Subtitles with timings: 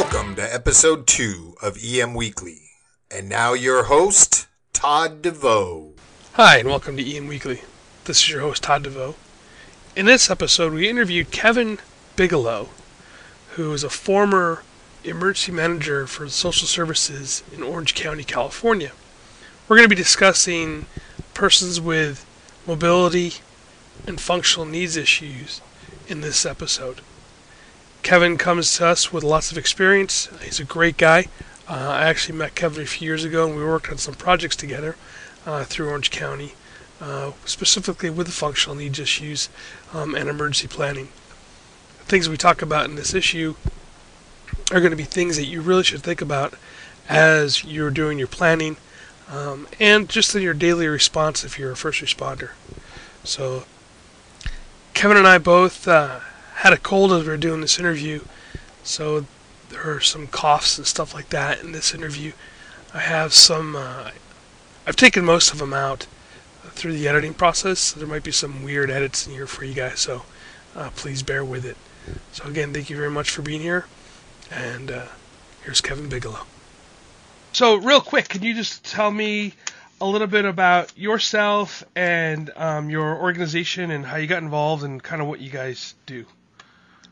[0.00, 2.60] Welcome to episode two of EM Weekly.
[3.10, 5.94] And now your host, Todd DeVoe.
[6.34, 7.62] Hi, and welcome to EM Weekly.
[8.04, 9.16] This is your host, Todd DeVoe.
[9.96, 11.80] In this episode, we interviewed Kevin
[12.14, 12.68] Bigelow,
[13.56, 14.62] who is a former
[15.02, 18.92] emergency manager for social services in Orange County, California.
[19.66, 20.86] We're going to be discussing
[21.34, 22.24] persons with
[22.68, 23.32] mobility
[24.06, 25.60] and functional needs issues
[26.06, 27.00] in this episode.
[28.08, 30.30] Kevin comes to us with lots of experience.
[30.42, 31.26] He's a great guy.
[31.68, 34.56] Uh, I actually met Kevin a few years ago, and we worked on some projects
[34.56, 34.96] together
[35.44, 36.54] uh, through Orange County,
[37.02, 39.50] uh, specifically with the functional needs issues
[39.92, 41.08] um, and emergency planning.
[41.98, 43.56] The things we talk about in this issue
[44.72, 46.54] are going to be things that you really should think about
[47.10, 48.78] as you're doing your planning
[49.30, 52.52] um, and just in your daily response if you're a first responder.
[53.22, 53.64] So,
[54.94, 56.20] Kevin and I both uh,
[56.58, 58.20] had a cold as we were doing this interview,
[58.82, 59.24] so
[59.68, 62.32] there are some coughs and stuff like that in this interview.
[62.92, 63.76] I have some.
[63.76, 64.10] Uh,
[64.84, 66.08] I've taken most of them out
[66.70, 67.78] through the editing process.
[67.78, 70.24] So there might be some weird edits in here for you guys, so
[70.74, 71.76] uh, please bear with it.
[72.32, 73.86] So again, thank you very much for being here,
[74.50, 75.06] and uh,
[75.62, 76.44] here's Kevin Bigelow.
[77.52, 79.54] So real quick, can you just tell me
[80.00, 85.00] a little bit about yourself and um, your organization and how you got involved and
[85.00, 86.26] kind of what you guys do?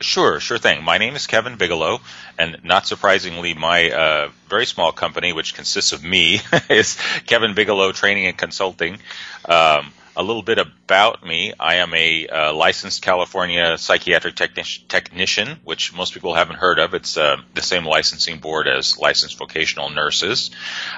[0.00, 0.84] Sure, sure thing.
[0.84, 2.00] My name is Kevin Bigelow,
[2.38, 7.92] and not surprisingly, my uh, very small company, which consists of me, is Kevin Bigelow
[7.92, 8.98] Training and Consulting.
[9.46, 11.52] Um, a little bit about me.
[11.60, 16.94] I am a uh, licensed California psychiatric techni- technician, which most people haven't heard of.
[16.94, 20.50] It's uh, the same licensing board as licensed vocational nurses.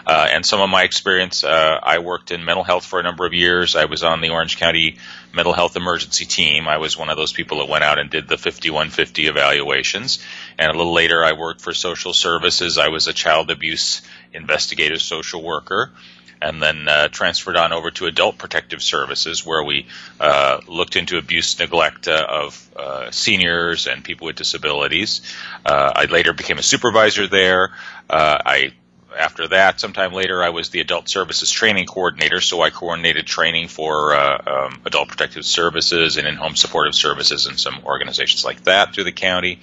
[0.07, 3.27] Uh, and some of my experience, uh, I worked in mental health for a number
[3.27, 3.75] of years.
[3.75, 4.99] I was on the Orange County
[5.35, 6.69] mental health emergency team.
[6.69, 10.21] I was one of those people that went out and did the 5150 evaluations.
[10.59, 12.79] And a little later, I worked for social services.
[12.79, 14.01] I was a child abuse
[14.33, 15.93] investigative social worker
[16.41, 19.87] and then uh, transferred on over to Adult Protective Services, where we
[20.21, 25.23] uh, looked into abuse, neglect uh, of uh, seniors and people with disabilities.
[25.65, 27.71] Uh, I later became a supervisor there.
[28.11, 28.73] I
[29.17, 33.69] after that, sometime later, I was the adult services training coordinator, so I coordinated training
[33.69, 38.95] for uh, um, adult protective services and in-home supportive services and some organizations like that
[38.95, 39.61] through the county.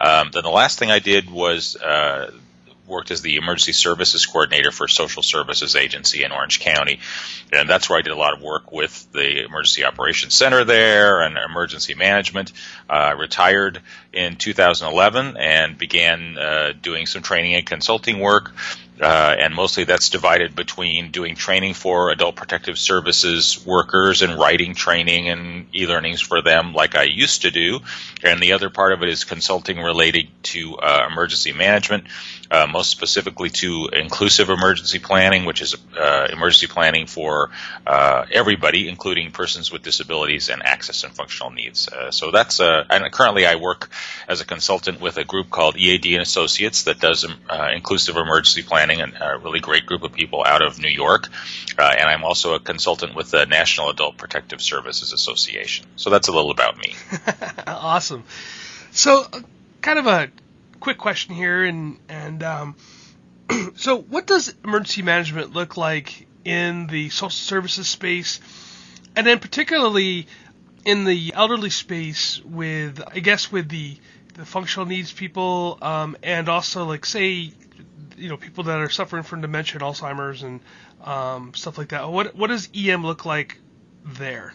[0.00, 2.30] Um, then the last thing I did was uh,
[2.90, 7.00] worked as the emergency services coordinator for a social services agency in Orange County,
[7.52, 11.22] and that's where I did a lot of work with the emergency operations center there
[11.22, 12.52] and emergency management.
[12.88, 13.80] Uh, I retired
[14.12, 18.52] in 2011 and began uh, doing some training and consulting work.
[19.00, 24.74] Uh, and mostly that's divided between doing training for adult protective services workers and writing
[24.74, 27.80] training and e-learnings for them like I used to do.
[28.22, 32.04] And the other part of it is consulting related to uh, emergency management,
[32.50, 37.50] uh, most specifically to inclusive emergency planning, which is uh, emergency planning for
[37.86, 41.88] uh, everybody, including persons with disabilities and access and functional needs.
[41.88, 43.88] Uh, so that's, and currently I work
[44.28, 47.24] as a consultant with a group called EAD and Associates that does
[47.72, 51.28] inclusive emergency planning and a really great group of people out of New York.
[51.78, 55.86] Uh, and I'm also a consultant with the National Adult Protective Services Association.
[55.96, 56.94] So that's a little about me.
[57.66, 58.24] awesome.
[58.90, 59.40] So, uh,
[59.82, 60.30] kind of a
[60.80, 62.76] quick question here, and and um,
[63.76, 68.40] so what does emergency management look like in the social services space,
[69.14, 70.26] and then particularly
[70.84, 73.98] in the elderly space with, I guess, with the
[74.34, 77.52] the functional needs people, um, and also like say
[78.20, 80.60] you know people that are suffering from dementia and Alzheimer's and
[81.02, 82.10] um, stuff like that.
[82.10, 83.58] What what does EM look like
[84.04, 84.54] there?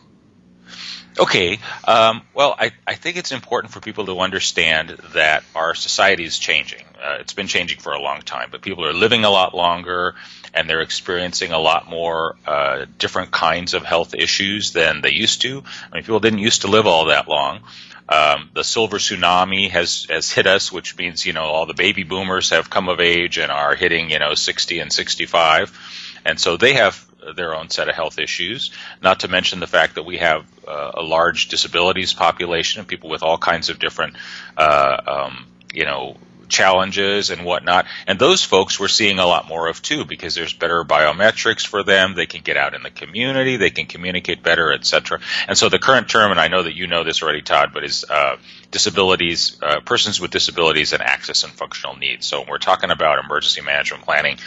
[1.18, 1.60] Okay.
[1.88, 6.38] Um, well, I, I think it's important for people to understand that our society is
[6.38, 6.84] changing.
[7.02, 10.16] Uh, it's been changing for a long time, but people are living a lot longer
[10.54, 15.42] and they're experiencing a lot more uh, different kinds of health issues than they used
[15.42, 15.64] to.
[15.92, 17.62] I mean, people didn't used to live all that long.
[18.08, 22.04] Um, the silver tsunami has has hit us, which means you know all the baby
[22.04, 26.56] boomers have come of age and are hitting you know 60 and 65, and so
[26.56, 27.04] they have
[27.34, 28.72] their own set of health issues.
[29.02, 33.10] Not to mention the fact that we have uh, a large disabilities population of people
[33.10, 34.16] with all kinds of different
[34.58, 37.86] uh, um, you know challenges and whatnot.
[38.08, 41.84] And those folks we're seeing a lot more of too because there's better biometrics for
[41.84, 42.16] them.
[42.16, 43.58] They can get out in the community.
[43.58, 45.20] They can communicate better, etc.
[45.48, 47.84] And so the current term, and I know that you know this already, Todd, but
[47.84, 48.38] is uh,
[48.72, 52.26] disabilities, uh, persons with disabilities and access and functional needs.
[52.26, 54.38] So when we're talking about emergency management planning,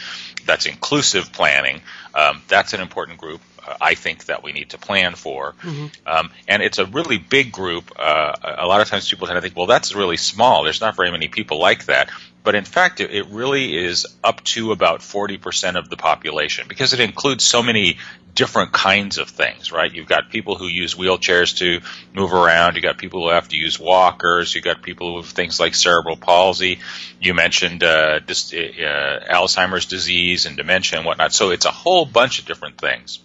[0.47, 1.83] that's inclusive planning.
[2.15, 3.41] Um, that's an important group.
[3.81, 5.55] I think that we need to plan for.
[5.63, 5.87] Mm-hmm.
[6.07, 7.93] Um, and it's a really big group.
[7.99, 10.65] Uh, a lot of times people tend to think, well, that's really small.
[10.65, 12.11] There's not very many people like that.
[12.45, 16.95] But in fact, it, it really is up to about 40% of the population because
[16.95, 17.99] it includes so many
[18.35, 19.93] different kinds of things, right?
[19.93, 21.81] You've got people who use wheelchairs to
[22.15, 22.77] move around.
[22.77, 24.55] You've got people who have to use walkers.
[24.55, 26.79] You've got people with things like cerebral palsy.
[27.21, 31.33] You mentioned uh, dis- uh, Alzheimer's disease and dementia and whatnot.
[31.33, 33.19] So it's a whole bunch of different things.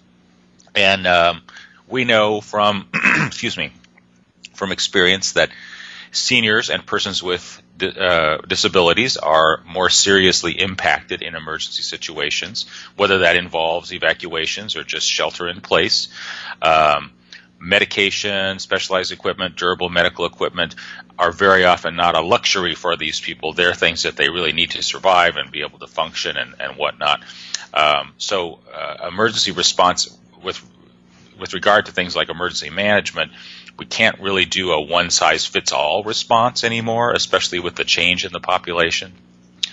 [0.75, 1.41] And um,
[1.87, 2.87] we know from,
[3.25, 3.71] excuse me,
[4.53, 5.49] from experience that
[6.11, 12.65] seniors and persons with uh, disabilities are more seriously impacted in emergency situations,
[12.95, 16.07] whether that involves evacuations or just shelter in place.
[16.61, 17.11] Um,
[17.59, 20.75] medication, specialized equipment, durable medical equipment
[21.17, 23.53] are very often not a luxury for these people.
[23.53, 26.77] They're things that they really need to survive and be able to function and, and
[26.77, 27.23] whatnot.
[27.73, 30.63] Um, so, uh, emergency response with
[31.39, 33.31] with regard to things like emergency management,
[33.77, 38.23] we can't really do a one size fits all response anymore, especially with the change
[38.25, 39.13] in the population.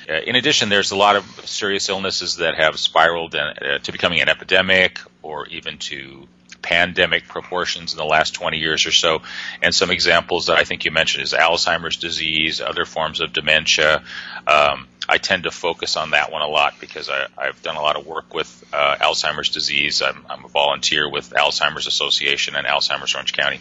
[0.09, 4.21] Uh, in addition, there's a lot of serious illnesses that have spiraled uh, to becoming
[4.21, 6.27] an epidemic or even to
[6.63, 9.23] pandemic proportions in the last 20 years or so.
[9.63, 14.03] And some examples that I think you mentioned is Alzheimer's disease, other forms of dementia.
[14.47, 17.83] Um, I tend to focus on that one a lot because I, have done a
[17.83, 20.03] lot of work with uh, Alzheimer's disease.
[20.03, 23.61] I'm, I'm, a volunteer with Alzheimer's Association and Alzheimer's Orange County.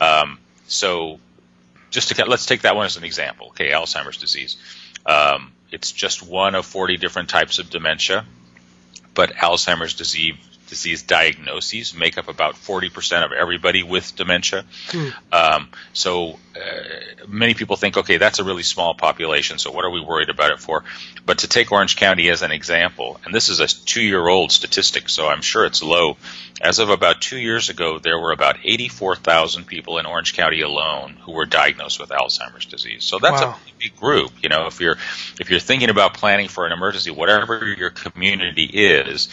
[0.00, 1.18] Um, so,
[1.90, 3.48] just to let's take that one as an example.
[3.48, 4.56] Okay, Alzheimer's disease.
[5.06, 8.24] Um, it's just one of 40 different types of dementia,
[9.14, 10.36] but Alzheimer's disease
[10.68, 14.64] disease diagnoses make up about 40% of everybody with dementia.
[14.88, 15.08] Hmm.
[15.32, 19.90] Um, so uh, many people think, okay, that's a really small population, so what are
[19.90, 20.84] we worried about it for?
[21.26, 24.52] But to take Orange County as an example, and this is a two year old
[24.52, 26.16] statistic, so I'm sure it's low.
[26.60, 31.16] As of about two years ago, there were about 84,000 people in Orange County alone
[31.22, 33.04] who were diagnosed with Alzheimer's disease.
[33.04, 33.50] So that's wow.
[33.50, 34.32] a big group.
[34.42, 34.96] You know, if you're
[35.38, 39.28] if you're thinking about planning for an emergency, whatever your community is,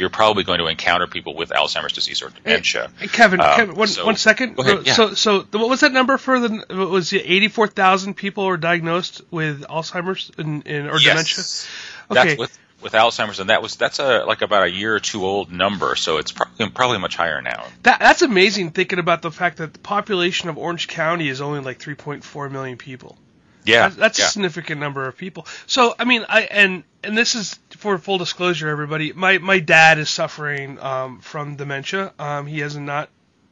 [0.00, 2.90] you're probably going to encounter people with Alzheimer's disease or dementia.
[2.98, 4.58] Hey, Kevin, um, Kevin, one, so, one second.
[4.58, 4.94] Yeah.
[4.94, 6.64] So, so what was that number for the?
[6.74, 11.68] Was it 84,000 people were diagnosed with Alzheimer's in, in or yes.
[12.08, 12.22] dementia?
[12.22, 12.28] Okay.
[12.28, 15.24] That's with with Alzheimer's, and that was that's a like about a year or two
[15.24, 17.66] old number, so it's probably, probably much higher now.
[17.82, 18.70] That that's amazing.
[18.70, 22.78] Thinking about the fact that the population of Orange County is only like 3.4 million
[22.78, 23.18] people.
[23.64, 24.24] Yeah, that's, that's yeah.
[24.26, 25.46] a significant number of people.
[25.66, 29.12] So I mean, I and and this is for full disclosure, everybody.
[29.12, 32.12] My my dad is suffering um, from dementia.
[32.18, 33.08] Um, he has not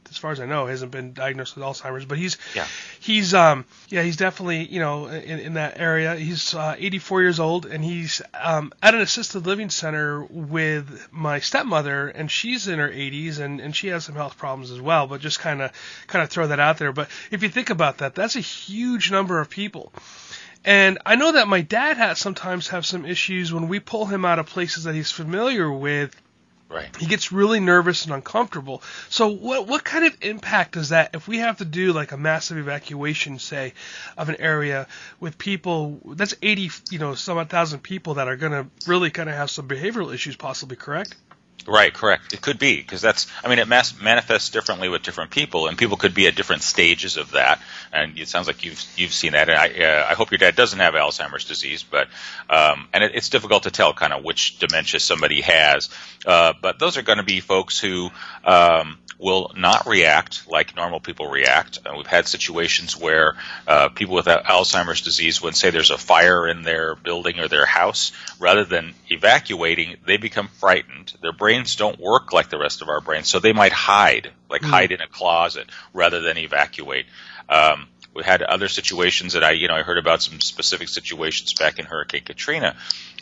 [0.09, 2.65] as far as I know, hasn't been diagnosed with Alzheimer's, but he's yeah.
[2.99, 6.15] he's um yeah he's definitely you know in, in that area.
[6.15, 11.39] He's uh, 84 years old and he's um, at an assisted living center with my
[11.39, 15.07] stepmother, and she's in her 80s and and she has some health problems as well.
[15.07, 15.71] But just kind of
[16.07, 16.91] kind of throw that out there.
[16.91, 19.91] But if you think about that, that's a huge number of people.
[20.65, 24.25] And I know that my dad has sometimes have some issues when we pull him
[24.25, 26.13] out of places that he's familiar with
[26.69, 26.95] Right.
[26.97, 28.83] He gets really nervous and uncomfortable.
[29.09, 32.17] So what what kind of impact does that if we have to do like a
[32.17, 33.73] massive evacuation say
[34.15, 34.87] of an area
[35.19, 39.35] with people that's 80 you know some thousand people that are to really kind of
[39.35, 41.15] have some behavioral issues possibly, correct?
[41.67, 42.33] Right, correct.
[42.33, 43.27] It could be because that's.
[43.43, 46.63] I mean, it mas- manifests differently with different people, and people could be at different
[46.63, 47.61] stages of that.
[47.91, 49.49] And it sounds like you've you've seen that.
[49.49, 52.07] And I uh, I hope your dad doesn't have Alzheimer's disease, but
[52.49, 55.89] um, and it, it's difficult to tell kind of which dementia somebody has.
[56.25, 58.09] Uh, but those are going to be folks who
[58.45, 61.79] um, will not react like normal people react.
[61.85, 63.35] And we've had situations where
[63.67, 67.65] uh, people with Alzheimer's disease, when say there's a fire in their building or their
[67.65, 71.13] house, rather than evacuating, they become frightened.
[71.21, 74.61] Their brains don't work like the rest of our brains, so they might hide, like
[74.61, 74.69] mm.
[74.69, 77.05] hide in a closet, rather than evacuate.
[77.49, 81.53] Um, we had other situations that I, you know, I heard about some specific situations
[81.53, 82.75] back in Hurricane Katrina,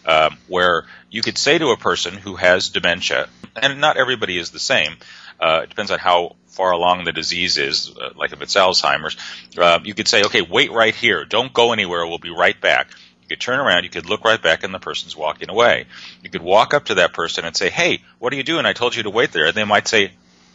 [0.05, 4.51] um, where you could say to a person who has dementia, and not everybody is
[4.51, 4.95] the same,
[5.39, 9.15] uh, it depends on how far along the disease is, uh, like if it's Alzheimer's.
[9.57, 11.25] Uh, you could say, okay, wait right here.
[11.25, 12.05] Don't go anywhere.
[12.07, 12.89] We'll be right back.
[13.21, 15.85] You could turn around, you could look right back, and the person's walking away.
[16.23, 18.65] You could walk up to that person and say, hey, what are you doing?
[18.65, 19.47] I told you to wait there.
[19.47, 20.11] And they might say,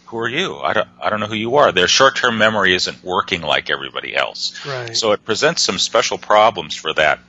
[0.06, 0.56] who are you?
[0.58, 1.70] I don't, I don't know who you are.
[1.72, 4.66] Their short-term memory isn't working like everybody else.
[4.66, 4.96] Right.
[4.96, 7.20] So it presents some special problems for that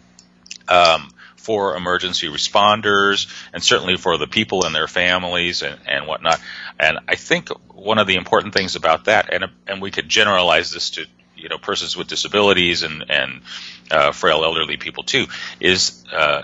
[0.67, 1.09] Um,
[1.43, 6.39] for emergency responders and certainly for the people and their families and, and whatnot.
[6.79, 10.71] And I think one of the important things about that, and, and we could generalize
[10.71, 13.41] this to you know persons with disabilities and and
[13.91, 15.25] uh, frail elderly people too,
[15.59, 16.43] is uh,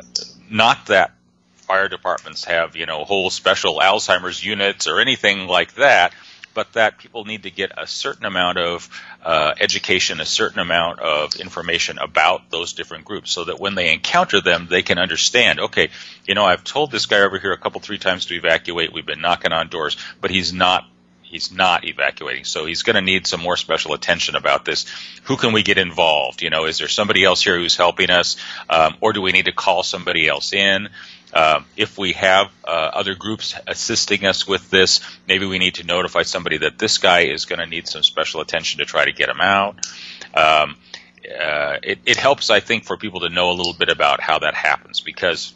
[0.49, 1.13] not that
[1.55, 6.13] fire departments have you know whole special Alzheimer's units or anything like that
[6.59, 8.89] but that people need to get a certain amount of
[9.23, 13.93] uh, education, a certain amount of information about those different groups, so that when they
[13.93, 15.61] encounter them, they can understand.
[15.61, 15.87] Okay,
[16.27, 18.91] you know, I've told this guy over here a couple, three times to evacuate.
[18.91, 20.83] We've been knocking on doors, but he's not.
[21.21, 24.87] He's not evacuating, so he's going to need some more special attention about this.
[25.25, 26.41] Who can we get involved?
[26.41, 28.35] You know, is there somebody else here who's helping us,
[28.67, 30.89] um, or do we need to call somebody else in?
[31.33, 35.83] Uh, if we have uh, other groups assisting us with this, maybe we need to
[35.83, 39.11] notify somebody that this guy is going to need some special attention to try to
[39.11, 39.85] get him out.
[40.33, 40.77] Um,
[41.25, 44.39] uh, it, it, helps, I think, for people to know a little bit about how
[44.39, 45.53] that happens because,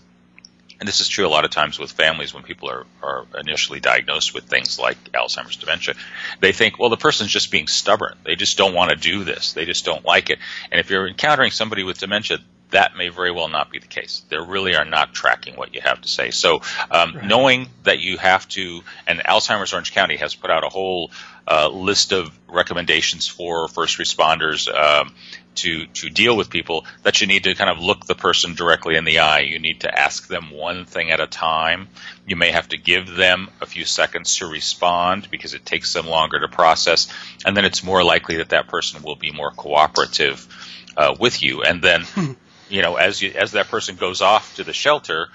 [0.79, 3.79] and this is true a lot of times with families when people are, are initially
[3.79, 5.95] diagnosed with things like Alzheimer's dementia,
[6.41, 8.15] they think, well, the person's just being stubborn.
[8.23, 9.53] They just don't want to do this.
[9.53, 10.37] They just don't like it.
[10.71, 12.39] And if you're encountering somebody with dementia,
[12.73, 14.23] that may very well not be the case.
[14.29, 16.31] They really are not tracking what you have to say.
[16.31, 16.61] So,
[16.91, 17.23] um, right.
[17.23, 21.11] knowing that you have to, and Alzheimer's Orange County has put out a whole
[21.47, 25.13] uh, list of recommendations for first responders um,
[25.55, 26.85] to to deal with people.
[27.03, 29.41] That you need to kind of look the person directly in the eye.
[29.41, 31.89] You need to ask them one thing at a time.
[32.25, 36.07] You may have to give them a few seconds to respond because it takes them
[36.07, 37.07] longer to process,
[37.45, 40.47] and then it's more likely that that person will be more cooperative.
[40.95, 42.33] Uh, with you, and then hmm
[42.69, 45.27] you know, as you, as that person goes off to the shelter,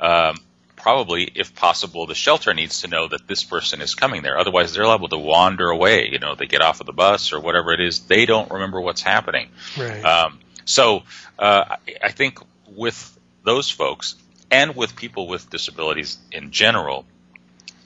[0.00, 0.36] um,
[0.76, 4.38] probably, if possible, the shelter needs to know that this person is coming there.
[4.38, 6.08] Otherwise, they're liable to wander away.
[6.10, 8.00] You know, they get off of the bus or whatever it is.
[8.00, 9.48] They don't remember what's happening.
[9.78, 10.04] Right.
[10.04, 11.04] Um, so
[11.38, 12.38] uh, I, I think
[12.68, 14.16] with those folks
[14.50, 17.06] and with people with disabilities in general,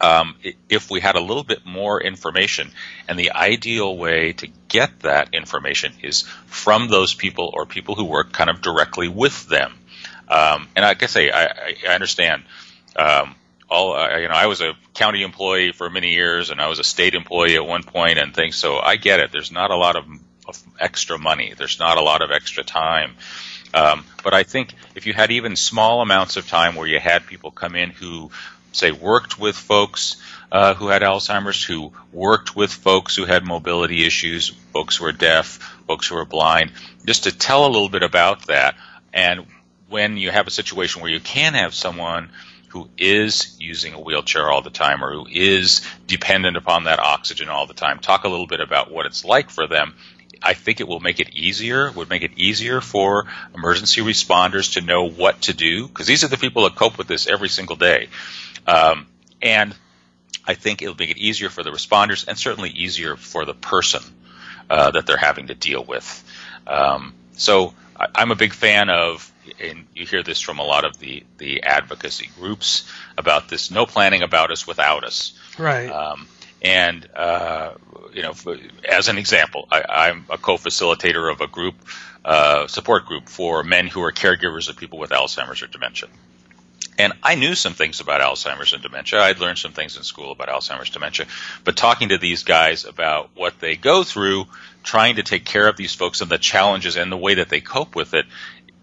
[0.01, 0.37] um,
[0.69, 2.71] if we had a little bit more information.
[3.09, 8.05] And the ideal way to get that information is from those people or people who
[8.05, 9.75] work kind of directly with them.
[10.29, 12.45] Um, and I guess I, I, I understand.
[12.97, 13.35] Um,
[13.71, 16.79] all uh, you know, I was a county employee for many years, and I was
[16.79, 18.57] a state employee at one point, and things.
[18.57, 19.31] So I get it.
[19.31, 20.07] There's not a lot of,
[20.47, 21.55] of extra money.
[21.57, 23.15] There's not a lot of extra time.
[23.75, 27.27] Um, but I think if you had even small amounts of time where you had
[27.27, 28.31] people come in who
[28.73, 30.17] say worked with folks
[30.51, 35.13] uh, who had Alzheimer's, who worked with folks who had mobility issues, folks who were
[35.13, 36.73] deaf, folks who were blind,
[37.05, 38.77] just to tell a little bit about that.
[39.13, 39.47] And
[39.89, 42.31] when you have a situation where you can have someone
[42.69, 47.49] who is using a wheelchair all the time or who is dependent upon that oxygen
[47.49, 49.95] all the time, talk a little bit about what it's like for them.
[50.43, 54.81] I think it will make it easier, would make it easier for emergency responders to
[54.81, 57.77] know what to do, because these are the people that cope with this every single
[57.77, 58.09] day.
[58.67, 59.07] Um,
[59.43, 59.75] and
[60.47, 64.03] I think it'll make it easier for the responders and certainly easier for the person
[64.71, 66.25] uh, that they're having to deal with.
[66.67, 70.85] Um, so I, am a big fan of, and you hear this from a lot
[70.85, 75.33] of the, the advocacy groups about this no planning about us without us.
[75.59, 75.89] Right.
[75.89, 76.29] Um,
[76.63, 77.73] and, uh,
[78.13, 78.35] you know,
[78.89, 81.75] as an example, I, am a co-facilitator of a group,
[82.25, 86.09] uh, support group for men who are caregivers of people with Alzheimer's or dementia.
[86.99, 89.21] And I knew some things about Alzheimer's and dementia.
[89.21, 91.27] I'd learned some things in school about Alzheimer's dementia.
[91.63, 94.47] But talking to these guys about what they go through,
[94.83, 97.61] trying to take care of these folks and the challenges and the way that they
[97.61, 98.27] cope with it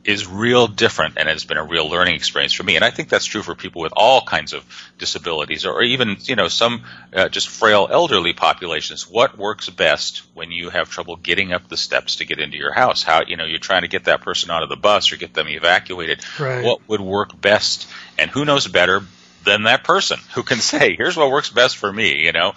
[0.06, 2.76] is real different and has been a real learning experience for me.
[2.76, 4.64] And I think that's true for people with all kinds of
[5.00, 9.10] disabilities or even, you know, some uh, just frail elderly populations.
[9.10, 12.72] What works best when you have trouble getting up the steps to get into your
[12.72, 13.02] house?
[13.02, 15.34] How, you know, you're trying to get that person out of the bus or get
[15.34, 16.24] them evacuated.
[16.40, 16.64] Right.
[16.64, 17.88] What would work best?
[18.20, 19.02] And who knows better
[19.44, 22.54] than that person who can say, here's what works best for me, you know?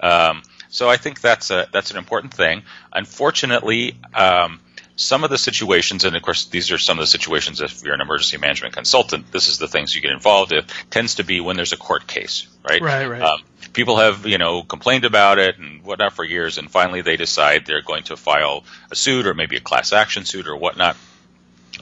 [0.00, 2.62] Um, so I think that's a, that's an important thing.
[2.92, 4.60] Unfortunately, um,
[4.96, 7.94] some of the situations, and of course, these are some of the situations if you're
[7.94, 11.40] an emergency management consultant, this is the things you get involved with, tends to be
[11.40, 12.80] when there's a court case, right?
[12.80, 13.20] Right, right.
[13.20, 13.40] Um,
[13.74, 17.66] people have, you know, complained about it and whatnot for years, and finally they decide
[17.66, 20.96] they're going to file a suit or maybe a class action suit or whatnot.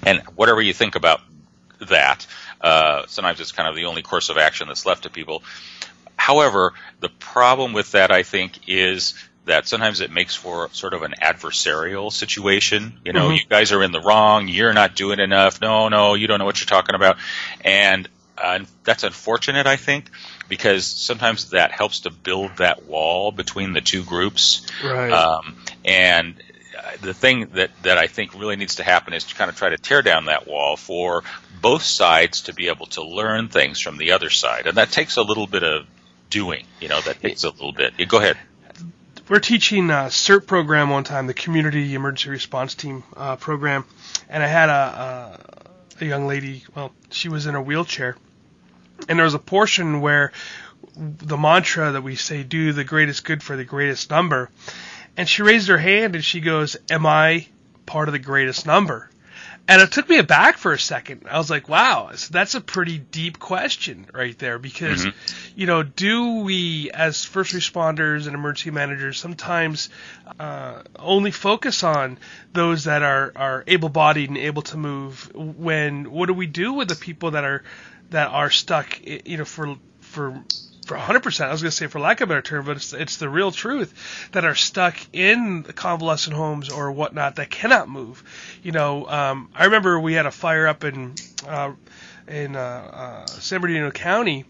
[0.03, 1.21] And whatever you think about
[1.89, 2.27] that,
[2.61, 5.45] uh, sometimes it's kind of the only course of action that's left to people.
[6.17, 9.15] However, the problem with that, I think, is
[9.47, 12.95] that sometimes it makes for sort of an adversarial situation.
[13.05, 13.35] You know, mm-hmm.
[13.35, 14.49] you guys are in the wrong.
[14.49, 15.61] You're not doing enough.
[15.61, 17.19] No, no, you don't know what you're talking about.
[17.63, 18.09] And
[18.39, 20.11] uh, that's unfortunate, I think,
[20.49, 24.67] because sometimes that helps to build that wall between the two groups.
[24.83, 25.13] Right.
[25.13, 26.35] Um, and
[27.01, 29.71] the thing that, that I think really needs to happen is to kind of try
[29.71, 31.23] to tear down that wall for
[31.61, 34.67] both sides to be able to learn things from the other side.
[34.67, 35.87] And that takes a little bit of
[36.31, 37.95] doing, you know, that takes a little bit.
[38.09, 38.37] go ahead.
[39.27, 43.87] We're teaching a CERT program one time, the Community Emergency Response Team uh, program,
[44.29, 45.39] and I had a,
[45.99, 48.19] a, a young lady, well, she was in a wheelchair,
[49.09, 50.33] and there was a portion where
[50.95, 54.51] the mantra that we say, do the greatest good for the greatest number.
[55.17, 57.47] And she raised her hand and she goes, Am I
[57.87, 59.09] part of the greatest number?
[59.67, 61.23] And it took me aback for a second.
[61.31, 65.59] I was like, wow, that's a pretty deep question right there because, mm-hmm.
[65.59, 69.89] you know, do we as first responders and emergency managers sometimes
[70.39, 72.19] uh, only focus on
[72.53, 76.75] those that are, are able bodied and able to move when what do we do
[76.75, 77.63] with the people that are
[78.11, 80.43] that are stuck, you know, for for
[80.85, 82.93] for 100%, I was going to say for lack of a better term, but it's,
[82.93, 88.23] it's the real truth that are stuck in convalescent homes or whatnot that cannot move.
[88.63, 91.15] You know, um, I remember we had a fire up in
[91.47, 91.73] uh,
[92.27, 94.45] in uh, uh, San Bernardino County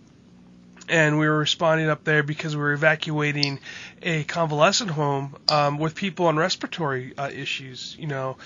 [0.88, 3.60] and we were responding up there because we were evacuating
[4.02, 8.36] a convalescent home um, with people on respiratory uh, issues, you know.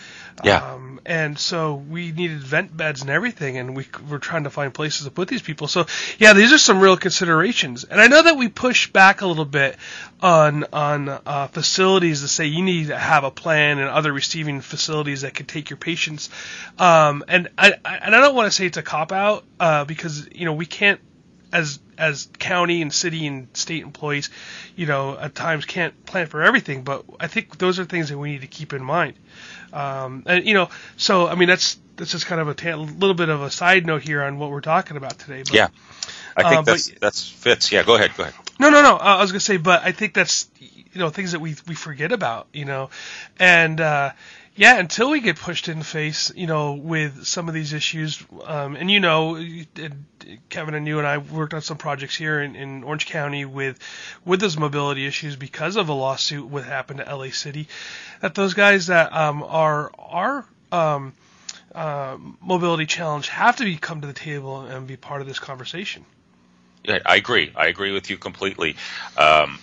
[0.45, 0.59] Yeah.
[0.59, 4.73] Um, and so we needed vent beds and everything, and we were trying to find
[4.73, 5.66] places to put these people.
[5.66, 5.87] So
[6.18, 7.85] yeah, these are some real considerations.
[7.85, 9.76] And I know that we push back a little bit
[10.21, 14.61] on on uh, facilities to say you need to have a plan and other receiving
[14.61, 16.30] facilities that can take your patients.
[16.78, 20.28] Um, and I and I don't want to say it's a cop out uh, because
[20.33, 21.00] you know we can't
[21.52, 24.31] as as county and city and state employees,
[24.76, 26.83] you know, at times can't plan for everything.
[26.83, 29.14] But I think those are things that we need to keep in mind.
[29.73, 33.14] Um, and you know, so I mean, that's that's just kind of a ta- little
[33.14, 35.43] bit of a side note here on what we're talking about today.
[35.43, 35.69] But, yeah,
[36.37, 37.73] I think uh, that's but, that's fits.
[37.73, 38.35] Yeah, go ahead, go ahead.
[38.59, 38.95] No, no, no.
[38.97, 41.75] Uh, I was gonna say, but I think that's you know things that we we
[41.75, 42.47] forget about.
[42.52, 42.90] You know,
[43.38, 44.12] and uh,
[44.58, 48.20] yeah, until we get pushed in the face, you know, with some of these issues,
[48.44, 49.40] um, and you know,
[50.48, 53.78] Kevin and you and I worked on some projects here in, in Orange County with
[54.24, 57.68] with those mobility issues because of a lawsuit what happened to LA City.
[58.21, 61.12] That those guys that um, are are um,
[61.73, 65.38] uh, mobility challenge have to be come to the table and be part of this
[65.38, 66.04] conversation.
[66.82, 67.52] Yeah, I agree.
[67.54, 68.75] I agree with you completely.
[69.16, 69.60] Um,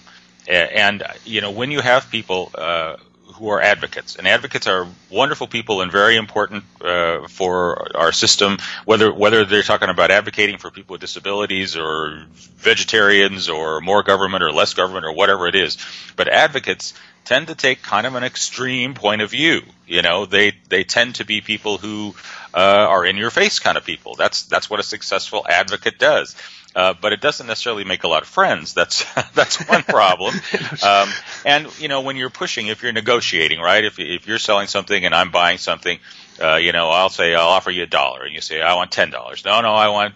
[0.48, 2.96] and you know, when you have people uh,
[3.38, 4.16] who are advocates.
[4.16, 8.58] And advocates are wonderful people and very important uh, for our system.
[8.86, 12.24] Whether whether they're talking about advocating for people with disabilities or
[12.58, 15.78] vegetarians or more government or less government or whatever it is,
[16.16, 16.94] but advocates
[17.26, 19.62] tend to take kind of an extreme point of view.
[19.88, 22.16] You know, they they tend to be people who
[22.54, 24.16] uh, are in your face kind of people.
[24.16, 26.36] That's that's what a successful advocate does.
[26.76, 28.74] Uh, but it doesn't necessarily make a lot of friends.
[28.74, 30.36] That's that's one problem.
[30.84, 31.10] um,
[31.46, 33.84] and you know, when you're pushing, if you're negotiating, right?
[33.84, 36.00] If if you're selling something and I'm buying something,
[36.42, 38.92] uh, you know, I'll say I'll offer you a dollar, and you say I want
[38.92, 39.46] ten dollars.
[39.46, 40.16] No, no, I want,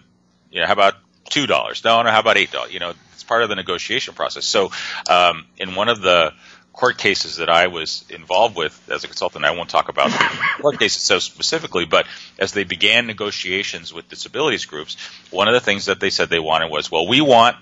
[0.50, 0.94] you know, how about
[1.30, 1.82] two dollars?
[1.82, 2.72] No, no, how about eight dollars?
[2.74, 4.44] You know, it's part of the negotiation process.
[4.44, 4.70] So,
[5.08, 6.34] um, in one of the
[6.72, 9.44] court cases that I was involved with as a consultant.
[9.44, 10.10] I won't talk about
[10.60, 12.06] court cases so specifically, but
[12.38, 14.96] as they began negotiations with disabilities groups,
[15.30, 17.56] one of the things that they said they wanted was, well, we want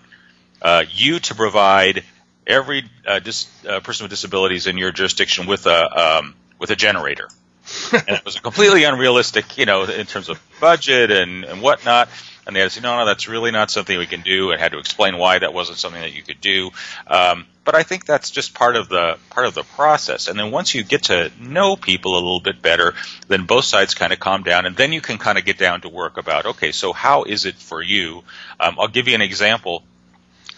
[0.60, 2.04] uh, you to provide
[2.46, 6.76] every uh, dis- uh, person with disabilities in your jurisdiction with a um, with a
[6.76, 7.28] generator.
[7.92, 12.08] and it was completely unrealistic, you know, in terms of budget and, and whatnot
[12.48, 14.60] and they had to say, no, no, that's really not something we can do, and
[14.60, 16.70] had to explain why that wasn't something that you could do.
[17.06, 20.28] Um, but I think that's just part of the part of the process.
[20.28, 22.94] And then once you get to know people a little bit better,
[23.28, 25.82] then both sides kind of calm down, and then you can kind of get down
[25.82, 28.24] to work about, okay, so how is it for you?
[28.58, 29.84] Um, I'll give you an example.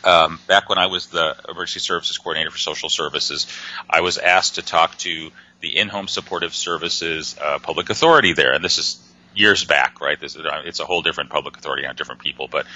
[0.05, 3.47] Um, back when I was the emergency services coordinator for social services,
[3.91, 8.65] I was asked to talk to the in-home supportive services uh, public authority there, and
[8.65, 8.99] this is
[9.35, 10.19] years back, right?
[10.21, 12.67] This is, uh, it's a whole different public authority on different people, but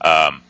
[0.00, 0.42] um,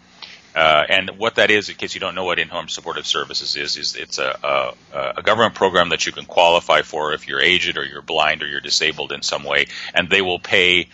[0.55, 3.77] uh, and what that is, in case you don't know what in-home supportive services is,
[3.77, 7.79] is it's a, a, a, government program that you can qualify for if you're aged
[7.79, 10.89] or you're blind or you're disabled in some way, and they will pay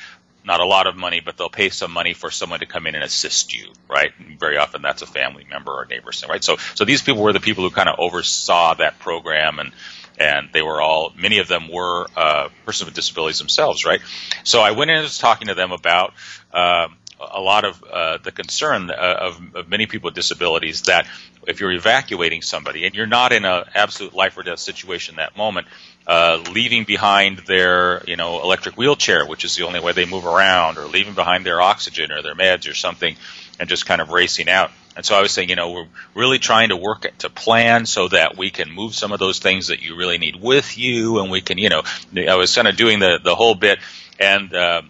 [0.45, 2.95] not a lot of money, but they'll pay some money for someone to come in
[2.95, 4.13] and assist you, right?
[4.19, 6.45] And very often that's a family member or neighbor, right?
[6.45, 9.73] So, so these people were the people who kind of oversaw that program and
[10.19, 14.01] and they were all many of them were uh, persons with disabilities themselves, right?
[14.45, 16.15] So I went in and was talking to them about
[16.53, 16.89] uh,
[17.21, 21.07] a lot of uh, the concern uh, of, of, many people with disabilities that
[21.47, 25.37] if you're evacuating somebody and you're not in an absolute life or death situation that
[25.37, 25.67] moment,
[26.07, 30.27] uh, leaving behind their you know electric wheelchair, which is the only way they move
[30.27, 33.17] around, or leaving behind their oxygen or their meds or something,
[33.59, 34.71] and just kind of racing out.
[34.95, 38.09] And so I was saying, you know, we're really trying to work to plan so
[38.09, 41.31] that we can move some of those things that you really need with you, and
[41.31, 41.83] we can, you know,
[42.17, 43.79] I was kind of doing the the whole bit,
[44.19, 44.83] and uh,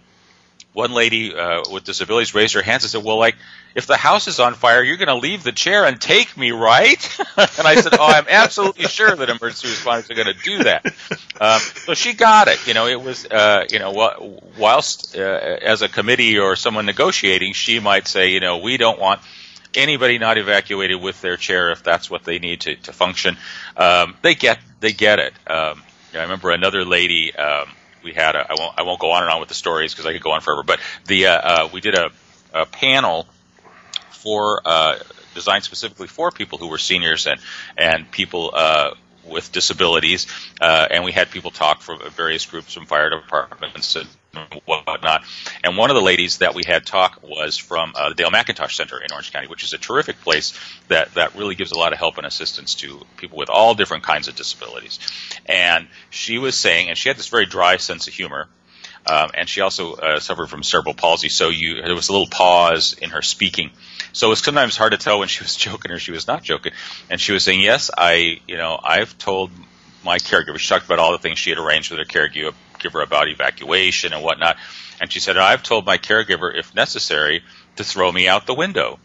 [0.77, 3.35] one lady uh, with disabilities raised her hands and said, "Well, like
[3.73, 6.51] if the house is on fire, you're going to leave the chair and take me,
[6.51, 10.63] right?" and I said, "Oh, I'm absolutely sure that emergency responders are going to do
[10.65, 10.85] that."
[11.41, 12.65] Um, so she got it.
[12.67, 17.53] You know, it was uh, you know whilst uh, as a committee or someone negotiating,
[17.53, 19.21] she might say, you know, we don't want
[19.73, 23.35] anybody not evacuated with their chair if that's what they need to, to function.
[23.75, 25.33] Um, they get they get it.
[25.47, 25.81] Um,
[26.13, 27.35] I remember another lady.
[27.35, 27.67] Um,
[28.03, 30.05] we had a, I won't I won't go on and on with the stories because
[30.05, 30.63] I could go on forever.
[30.63, 32.09] But the uh, uh, we did a,
[32.53, 33.27] a panel
[34.09, 34.97] for uh,
[35.33, 37.39] designed specifically for people who were seniors and
[37.77, 38.91] and people uh,
[39.27, 40.27] with disabilities,
[40.61, 44.07] uh, and we had people talk from various groups from fire departments and
[44.65, 45.23] whatnot.
[45.63, 48.73] And one of the ladies that we had talk was from uh, the Dayle McIntosh
[48.73, 51.93] Center in Orange County, which is a terrific place that, that really gives a lot
[51.93, 54.99] of help and assistance to people with all different kinds of disabilities.
[55.45, 58.47] And she was saying, and she had this very dry sense of humor.
[59.09, 62.27] Um, and she also uh, suffered from cerebral palsy, so you there was a little
[62.27, 63.71] pause in her speaking.
[64.11, 66.43] So it was sometimes hard to tell when she was joking or she was not
[66.43, 66.73] joking.
[67.09, 69.51] And she was saying, "Yes, I, you know, I've told
[70.03, 70.57] my caregiver.
[70.57, 74.23] She talked about all the things she had arranged with her caregiver about evacuation and
[74.23, 74.57] whatnot.
[74.99, 77.43] And she said, I've told my caregiver, if necessary,
[77.75, 78.99] to throw me out the window.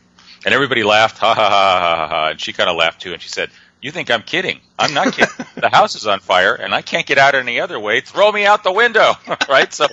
[0.45, 2.29] And everybody laughed, ha ha ha ha ha ha.
[2.31, 3.13] And she kind of laughed too.
[3.13, 3.51] And she said,
[3.83, 4.61] You think I'm kidding?
[4.79, 5.35] I'm not kidding.
[5.57, 8.01] the house is on fire and I can't get out any other way.
[8.01, 9.15] Throw me out the window.
[9.49, 9.75] right?
[9.75, 9.89] So,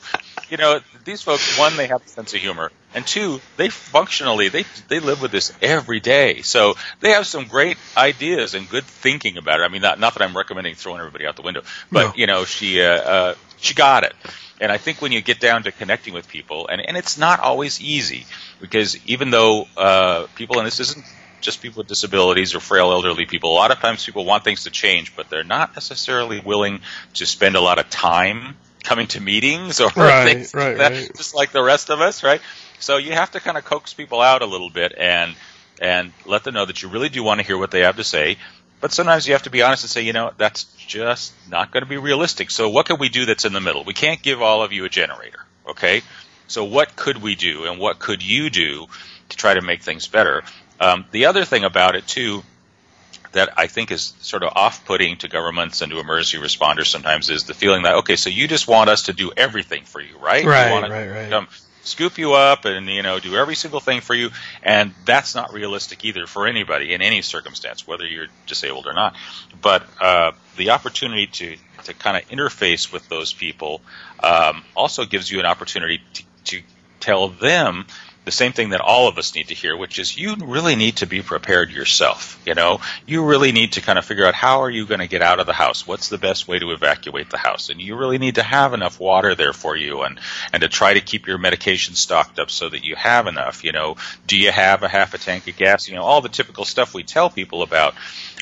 [0.47, 2.71] you know, these folks, one, they have a sense of humor.
[2.93, 6.43] And two, they functionally, they, they live with this every day.
[6.43, 9.63] So they have some great ideas and good thinking about it.
[9.63, 12.13] I mean, not, not that I'm recommending throwing everybody out the window, but, no.
[12.15, 14.13] you know, she, uh, uh, she got it.
[14.61, 17.39] And I think when you get down to connecting with people, and, and it's not
[17.39, 18.27] always easy,
[18.59, 21.05] because even though uh, people, and this isn't
[21.41, 24.63] just people with disabilities or frail elderly people, a lot of times people want things
[24.63, 26.81] to change, but they're not necessarily willing
[27.15, 30.91] to spend a lot of time coming to meetings or right, things right, like that,
[30.91, 31.15] right.
[31.15, 32.41] just like the rest of us, right?
[32.79, 35.35] So you have to kind of coax people out a little bit and
[35.81, 38.03] and let them know that you really do want to hear what they have to
[38.03, 38.37] say,
[38.81, 41.83] but sometimes you have to be honest and say, you know, that's just not going
[41.83, 42.49] to be realistic.
[42.49, 43.83] So what can we do that's in the middle?
[43.83, 46.01] We can't give all of you a generator, okay?
[46.47, 48.87] So what could we do, and what could you do
[49.29, 50.43] to try to make things better?
[50.79, 52.43] Um, the other thing about it too
[53.31, 57.43] that I think is sort of off-putting to governments and to emergency responders sometimes is
[57.43, 60.43] the feeling that okay, so you just want us to do everything for you, right?
[60.45, 61.29] Right, you want right, right.
[61.29, 61.47] Come
[61.83, 64.29] scoop you up and you know do every single thing for you
[64.63, 69.15] and that's not realistic either for anybody in any circumstance whether you're disabled or not
[69.61, 73.81] but uh, the opportunity to to kind of interface with those people
[74.21, 76.61] um, also gives you an opportunity to, to
[76.99, 77.85] tell them
[78.29, 80.97] the same thing that all of us need to hear, which is you really need
[80.97, 82.39] to be prepared yourself.
[82.45, 85.07] You know, you really need to kind of figure out how are you going to
[85.07, 85.87] get out of the house?
[85.87, 87.69] What's the best way to evacuate the house?
[87.69, 90.19] And you really need to have enough water there for you and,
[90.53, 93.63] and to try to keep your medication stocked up so that you have enough.
[93.63, 93.95] You know,
[94.27, 95.87] do you have a half a tank of gas?
[95.87, 97.95] You know, all the typical stuff we tell people about.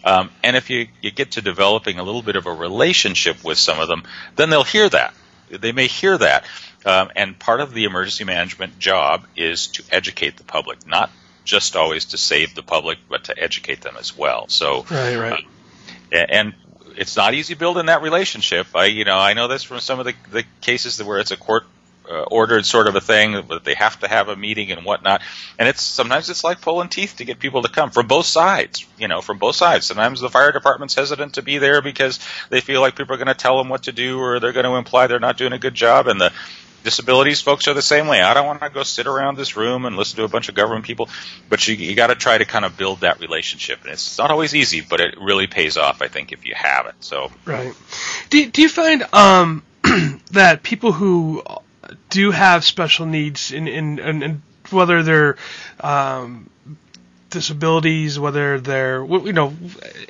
[0.04, 3.58] Um, and if you, you get to developing a little bit of a relationship with
[3.58, 4.04] some of them,
[4.36, 5.14] then they'll hear that.
[5.50, 6.46] They may hear that.
[6.88, 11.12] Um, and part of the emergency management job is to educate the public, not
[11.44, 14.48] just always to save the public, but to educate them as well.
[14.48, 15.46] So, right, right.
[16.14, 16.54] Uh, and
[16.96, 18.68] it's not easy building that relationship.
[18.74, 21.38] I, you know, I know this from some of the, the cases where it's a
[21.38, 21.66] court
[22.10, 25.22] uh, ordered sort of a thing, that they have to have a meeting and whatnot.
[25.60, 28.86] And it's sometimes it's like pulling teeth to get people to come from both sides.
[28.98, 29.86] You know, from both sides.
[29.86, 32.20] Sometimes the fire department's hesitant to be there because
[32.50, 34.66] they feel like people are going to tell them what to do, or they're going
[34.66, 36.32] to imply they're not doing a good job, and the
[36.84, 38.22] disabilities folks are the same way.
[38.22, 40.56] I don't want to go sit around this room and listen to a bunch of
[40.56, 41.10] government people,
[41.50, 43.82] but you, you got to try to kind of build that relationship.
[43.84, 46.88] And it's not always easy, but it really pays off, I think, if you have
[46.88, 46.96] it.
[47.00, 47.74] So right.
[48.30, 49.64] Do do you find um,
[50.32, 51.44] that people who
[52.10, 55.38] do have special needs in in, in, in whether they're
[55.80, 56.50] um,
[57.38, 59.54] disabilities, whether they're you know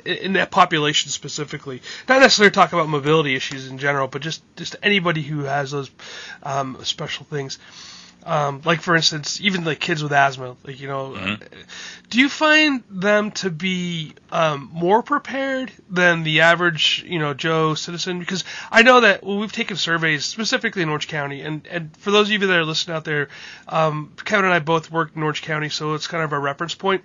[0.04, 4.76] in that population specifically, not necessarily talk about mobility issues in general, but just just
[4.82, 5.90] anybody who has those
[6.42, 7.58] um, special things.
[8.24, 11.42] Um, like for instance, even like kids with asthma, like you know, mm-hmm.
[12.10, 17.74] do you find them to be um, more prepared than the average, you know, Joe
[17.74, 18.18] citizen?
[18.18, 22.10] Because I know that well, we've taken surveys specifically in Orange County, and and for
[22.10, 23.28] those of you that are listening out there,
[23.68, 26.74] um, Kevin and I both worked in Orange County, so it's kind of a reference
[26.74, 27.04] point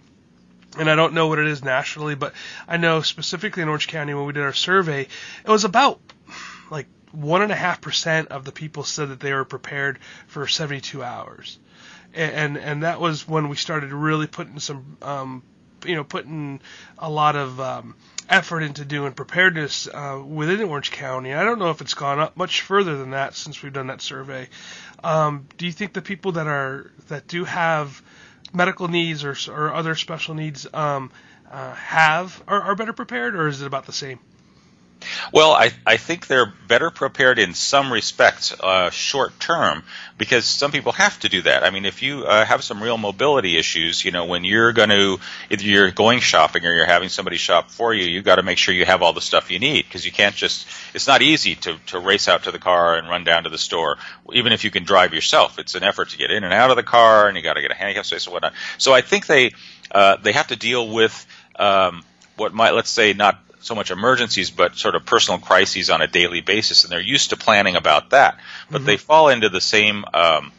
[0.78, 2.34] and I don't know what it is nationally, but
[2.68, 6.00] I know specifically in Orange County when we did our survey, it was about
[6.70, 10.48] like one and a half percent of the people said that they were prepared for
[10.48, 11.60] 72 hours,
[12.14, 15.44] and and, and that was when we started really putting some, um,
[15.86, 16.60] you know, putting
[16.98, 17.96] a lot of um,
[18.30, 21.34] effort into doing preparedness uh, within Orange County.
[21.34, 24.02] I don't know if it's gone up much further than that since we've done that
[24.02, 24.50] survey.
[25.04, 28.02] Um, do you think the people that are that do have
[28.54, 31.12] medical needs or, or other special needs um,
[31.52, 34.20] uh, have are, are better prepared, or is it about the same?
[35.32, 39.84] Well, I, I think they're better prepared in some respects, uh, short term,
[40.18, 41.64] because some people have to do that.
[41.64, 44.90] I mean, if you uh, have some real mobility issues, you know, when you're going
[44.90, 48.44] to, if you're going shopping or you're having somebody shop for you, you've got to
[48.44, 51.22] make sure you have all the stuff you need because you can't just, it's not
[51.22, 53.98] easy to, to race out to the car and run down to the store,
[54.34, 55.60] even if you can drive yourself.
[55.60, 57.62] It's an effort to get in and out of the car and you got to
[57.62, 58.54] get a handicap space and whatnot.
[58.78, 59.54] So I think they,
[59.92, 62.04] uh, they have to deal with, um,
[62.36, 66.08] what might, let's say, not so much emergencies, but sort of personal crises on a
[66.08, 68.40] daily basis, and they're used to planning about that.
[68.70, 68.86] But mm-hmm.
[68.86, 70.52] they fall into the same um,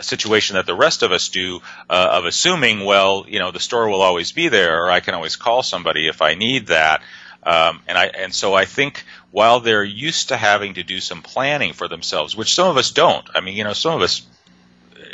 [0.00, 3.88] situation that the rest of us do uh, of assuming, well, you know, the store
[3.88, 7.02] will always be there, or I can always call somebody if I need that.
[7.44, 11.22] Um, and I and so I think while they're used to having to do some
[11.22, 13.28] planning for themselves, which some of us don't.
[13.34, 14.22] I mean, you know, some of us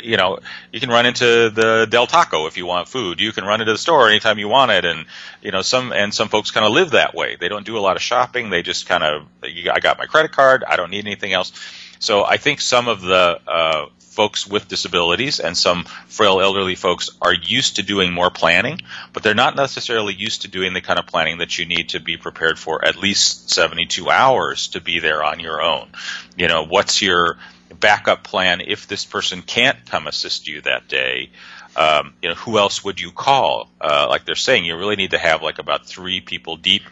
[0.01, 0.39] you know,
[0.71, 3.19] you can run into the Del Taco if you want food.
[3.19, 5.05] You can run into the store anytime you want it, and
[5.41, 7.37] you know, some and some folks kind of live that way.
[7.39, 8.49] They don't do a lot of shopping.
[8.49, 10.63] They just kind of, I got my credit card.
[10.67, 11.51] I don't need anything else.
[11.99, 13.87] So I think some of the uh,
[14.19, 18.81] folks with disabilities and some frail elderly folks are used to doing more planning,
[19.13, 21.99] but they're not necessarily used to doing the kind of planning that you need to
[21.99, 25.87] be prepared for at least 72 hours to be there on your own.
[26.35, 27.37] You know, what's your
[27.79, 31.29] backup plan if this person can't come assist you that day.
[31.75, 33.69] Um, you know, who else would you call?
[33.79, 36.83] Uh, like they're saying, you really need to have like about three people deep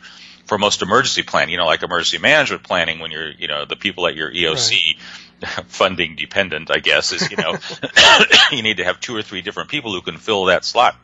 [0.46, 1.52] for most emergency planning.
[1.52, 4.72] You know, like emergency management planning when you're, you know, the people at your EOC.
[4.72, 4.96] Right.
[5.68, 7.60] funding dependent, I guess, is you know
[8.52, 10.96] you need to have two or three different people who can fill that slot.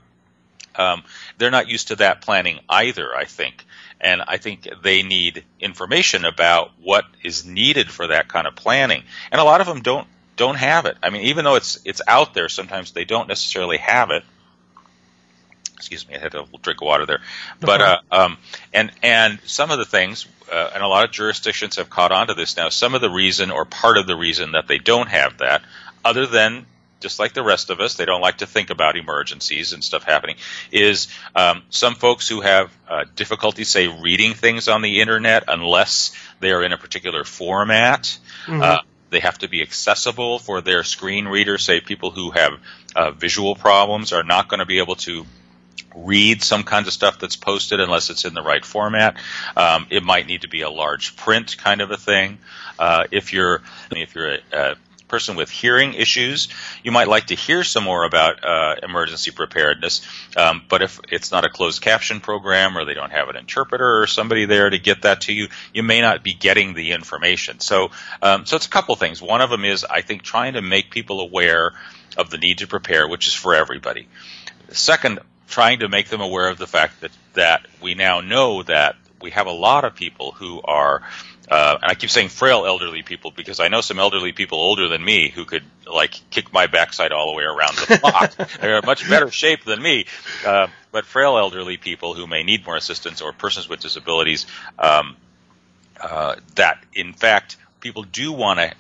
[0.76, 1.04] Um,
[1.38, 3.64] they're not used to that planning either, I think
[4.04, 9.04] and I think they need information about what is needed for that kind of planning.
[9.32, 10.98] And a lot of them don't don't have it.
[11.02, 14.24] I mean, even though it's it's out there, sometimes they don't necessarily have it.
[15.76, 17.22] Excuse me, I had a little drink of water there.
[17.60, 18.38] But uh, um,
[18.74, 22.28] and and some of the things, uh, and a lot of jurisdictions have caught on
[22.28, 22.70] to this now.
[22.70, 25.64] Some of the reason or part of the reason that they don't have that,
[26.04, 26.66] other than
[27.04, 30.04] just like the rest of us, they don't like to think about emergencies and stuff
[30.04, 30.38] happening.
[30.72, 36.14] Is um, some folks who have uh, difficulty, say, reading things on the internet unless
[36.40, 38.18] they are in a particular format.
[38.48, 38.62] Mm-hmm.
[38.62, 38.78] Uh,
[39.12, 41.60] they have to be accessible for their screen reader.
[41.60, 42.54] Say, people who have
[42.96, 45.26] uh, visual problems are not going to be able to
[45.96, 49.18] read some kinds of stuff that's posted unless it's in the right format.
[49.56, 52.40] Um, it might need to be a large print kind of a thing.
[52.80, 53.62] Uh, if you're
[53.92, 54.76] if you're a, a
[55.14, 56.48] person with hearing issues,
[56.84, 60.02] you might like to hear some more about uh, emergency preparedness.
[60.36, 64.02] Um, but if it's not a closed caption program or they don't have an interpreter
[64.02, 67.60] or somebody there to get that to you, you may not be getting the information.
[67.60, 67.92] So,
[68.24, 69.22] um, so it's a couple things.
[69.22, 71.74] One of them is I think trying to make people aware
[72.18, 74.08] of the need to prepare, which is for everybody.
[74.70, 78.96] Second, trying to make them aware of the fact that that we now know that
[79.22, 81.04] we have a lot of people who are
[81.50, 84.88] uh, and I keep saying frail elderly people because I know some elderly people older
[84.88, 88.50] than me who could like kick my backside all the way around the block.
[88.62, 90.06] They're in much better shape than me.
[90.46, 94.46] Uh, but frail elderly people who may need more assistance or persons with disabilities,
[94.80, 95.18] um,
[96.00, 98.74] uh, that in fact people do want to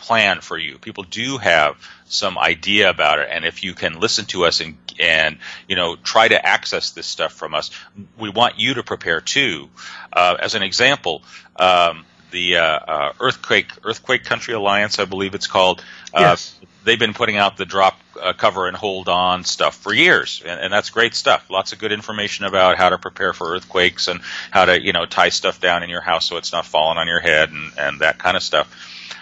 [0.00, 0.78] plan for you.
[0.78, 4.76] People do have some idea about it, and if you can listen to us and
[4.98, 7.70] and you know try to access this stuff from us,
[8.18, 9.68] we want you to prepare too.
[10.12, 11.22] Uh, as an example,
[11.56, 15.84] um, the uh, uh, earthquake earthquake country alliance, I believe it's called.
[16.14, 16.56] Uh, yes.
[16.82, 20.58] They've been putting out the drop, uh, cover, and hold on stuff for years, and,
[20.58, 21.50] and, that's great stuff.
[21.50, 25.04] Lots of good information about how to prepare for earthquakes and how to, you know,
[25.04, 28.00] tie stuff down in your house so it's not falling on your head and, and
[28.00, 28.66] that kind of stuff.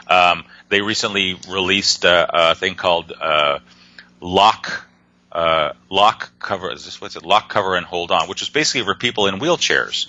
[0.07, 3.59] Um, they recently released a, a thing called uh,
[4.21, 4.87] Lock
[5.31, 6.73] uh, Lock Cover.
[6.73, 7.25] Is this what's it?
[7.25, 10.07] Lock Cover and Hold On, which is basically for people in wheelchairs.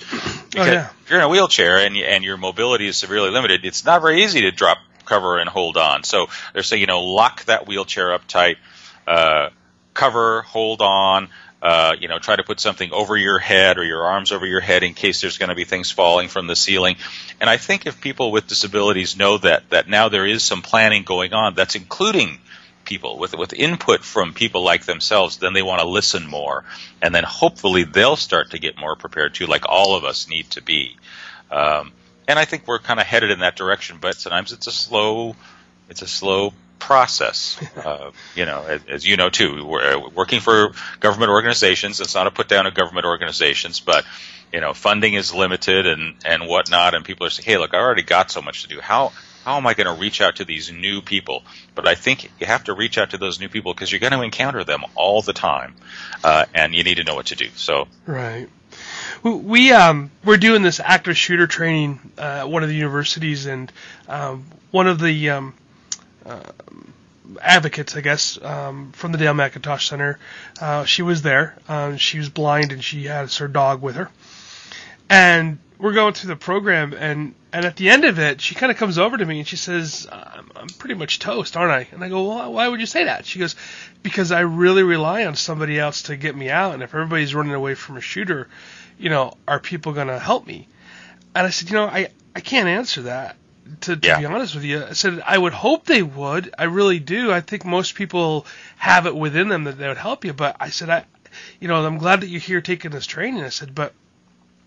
[0.57, 0.89] oh, yeah.
[1.03, 4.23] If you're in a wheelchair and and your mobility is severely limited, it's not very
[4.23, 6.03] easy to drop cover, and hold on.
[6.03, 8.57] So they're saying, you know, lock that wheelchair up tight,
[9.07, 9.49] uh,
[9.93, 11.29] cover, hold on.
[11.61, 14.61] Uh, you know, try to put something over your head or your arms over your
[14.61, 16.95] head in case there's going to be things falling from the ceiling.
[17.41, 21.03] And I think if people with disabilities know that that now there is some planning
[21.03, 22.39] going on, that's including
[22.85, 26.63] people with with input from people like themselves, then they want to listen more,
[27.01, 30.49] and then hopefully they'll start to get more prepared too, like all of us need
[30.51, 30.95] to be.
[31.51, 31.91] Um,
[32.27, 35.35] and I think we're kind of headed in that direction, but sometimes it's a slow,
[35.89, 37.59] it's a slow process.
[37.79, 42.01] Uh, you know, as, as, you know too, we're uh, working for government organizations.
[42.01, 44.05] It's not a put down of government organizations, but
[44.51, 46.93] you know, funding is limited and and whatnot.
[46.93, 48.81] And people are saying, "Hey, look, I already got so much to do.
[48.81, 49.13] How
[49.45, 51.43] how am I going to reach out to these new people?
[51.73, 54.13] But I think you have to reach out to those new people because you're going
[54.13, 55.75] to encounter them all the time,
[56.23, 57.47] uh, and you need to know what to do.
[57.55, 58.49] So right.
[59.23, 63.71] We um we're doing this active shooter training uh, at one of the universities, and
[64.07, 65.53] um, one of the um,
[67.41, 70.19] advocates, I guess, um, from the Dayle McIntosh Center,
[70.61, 71.55] uh, she was there.
[71.67, 74.09] Um, she was blind, and she had her dog with her,
[75.09, 78.71] and we're going through the program, and and at the end of it, she kind
[78.71, 81.87] of comes over to me and she says, I'm, I'm pretty much toast, aren't I?
[81.91, 83.25] And I go, well, why would you say that?
[83.25, 83.55] She goes,
[84.03, 86.75] because I really rely on somebody else to get me out.
[86.75, 88.47] And if everybody's running away from a shooter,
[88.99, 90.67] you know, are people going to help me?
[91.33, 93.35] And I said, you know, I, I can't answer that.
[93.81, 94.19] To, to yeah.
[94.19, 96.53] be honest with you, I said I would hope they would.
[96.57, 97.31] I really do.
[97.31, 98.45] I think most people
[98.77, 100.33] have it within them that they would help you.
[100.33, 101.05] But I said I,
[101.59, 103.43] you know, I'm glad that you're here taking this training.
[103.43, 103.93] I said, but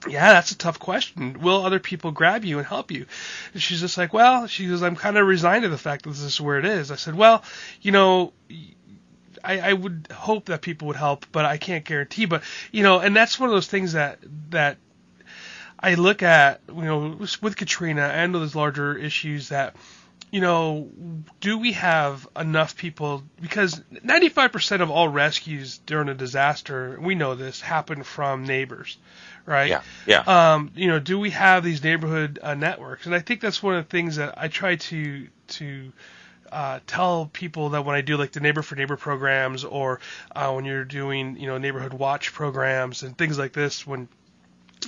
[0.08, 1.40] yeah, that's a tough question.
[1.40, 3.06] Will other people grab you and help you?
[3.52, 6.10] And she's just like, well, she goes, I'm kind of resigned to the fact that
[6.10, 6.90] this is where it is.
[6.90, 7.44] I said, well,
[7.80, 8.32] you know,
[9.44, 12.26] I, I would hope that people would help, but I can't guarantee.
[12.26, 14.18] But you know, and that's one of those things that
[14.50, 14.76] that
[15.82, 19.74] I look at, you know, with Katrina and those larger issues that,
[20.30, 20.88] you know,
[21.40, 23.22] do we have enough people?
[23.40, 28.96] Because 95% of all rescues during a disaster, we know this, happen from neighbors
[29.46, 29.68] right?
[29.68, 30.20] Yeah, yeah.
[30.54, 33.06] Um, you know, do we have these neighborhood uh, networks?
[33.06, 35.92] And I think that's one of the things that I try to to
[36.50, 40.00] uh, tell people that when I do like the neighbor for neighbor programs, or
[40.34, 44.08] uh, when you're doing you know neighborhood watch programs and things like this, when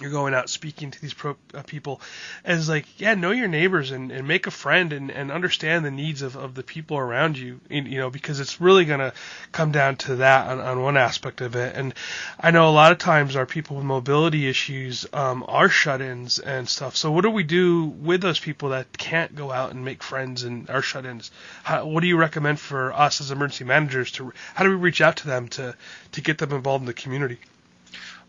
[0.00, 2.00] you're going out speaking to these pro, uh, people
[2.44, 5.90] as like yeah know your neighbors and, and make a friend and, and understand the
[5.90, 9.12] needs of, of the people around you you know because it's really going to
[9.52, 11.76] come down to that on, on one aspect of it.
[11.76, 11.94] And
[12.40, 16.68] i know a lot of times our people with mobility issues um, are shut-ins and
[16.68, 16.96] stuff.
[16.96, 20.42] So what do we do with those people that can't go out and make friends
[20.42, 21.30] and are shut-ins?
[21.62, 25.00] How, what do you recommend for us as emergency managers to how do we reach
[25.00, 25.76] out to them to
[26.12, 27.38] to get them involved in the community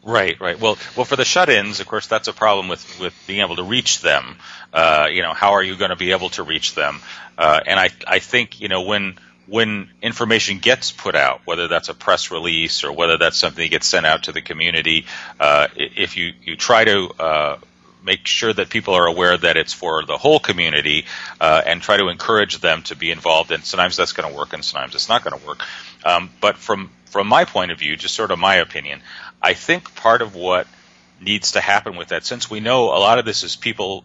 [0.06, 0.60] Right, right.
[0.60, 3.64] Well, well, for the shut-ins, of course, that's a problem with with being able to
[3.64, 4.38] reach them.
[4.72, 7.02] Uh, you know, how are you going to be able to reach them?
[7.40, 11.90] Uh, and I I think you know when when information gets put out, whether that's
[11.90, 15.08] a press release or whether that's something that gets sent out to the community,
[15.40, 17.58] uh, if you you try to uh,
[18.04, 21.06] make sure that people are aware that it's for the whole community
[21.42, 23.52] uh, and try to encourage them to be involved.
[23.52, 25.62] And sometimes that's going to work, and sometimes it's not going to work.
[26.06, 29.02] Um, but from from my point of view, just sort of my opinion,
[29.46, 30.66] I think part of what
[31.22, 34.04] needs to happen with that, since we know a lot of this is people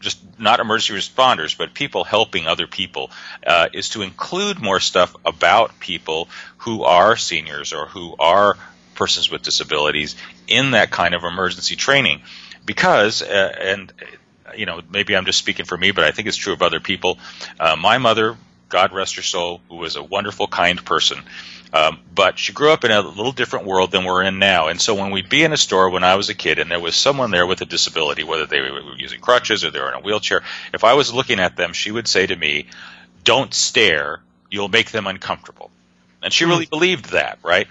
[0.00, 3.12] just not emergency responders, but people helping other people,
[3.46, 8.56] uh, is to include more stuff about people who are seniors or who are
[8.96, 10.16] persons with disabilities
[10.48, 12.20] in that kind of emergency training.
[12.66, 13.92] Because, uh, and
[14.56, 16.80] you know, maybe I'm just speaking for me, but I think it's true of other
[16.80, 17.18] people.
[17.60, 18.36] Uh, my mother,
[18.68, 21.22] God rest her soul, who was a wonderful, kind person,
[21.72, 24.68] um, but she grew up in a little different world than we're in now.
[24.68, 26.80] And so when we'd be in a store when I was a kid and there
[26.80, 29.94] was someone there with a disability, whether they were using crutches or they were in
[29.94, 30.42] a wheelchair,
[30.74, 32.66] if I was looking at them, she would say to me,
[33.24, 35.70] Don't stare, you'll make them uncomfortable.
[36.22, 36.70] And she really hmm.
[36.70, 37.68] believed that, right?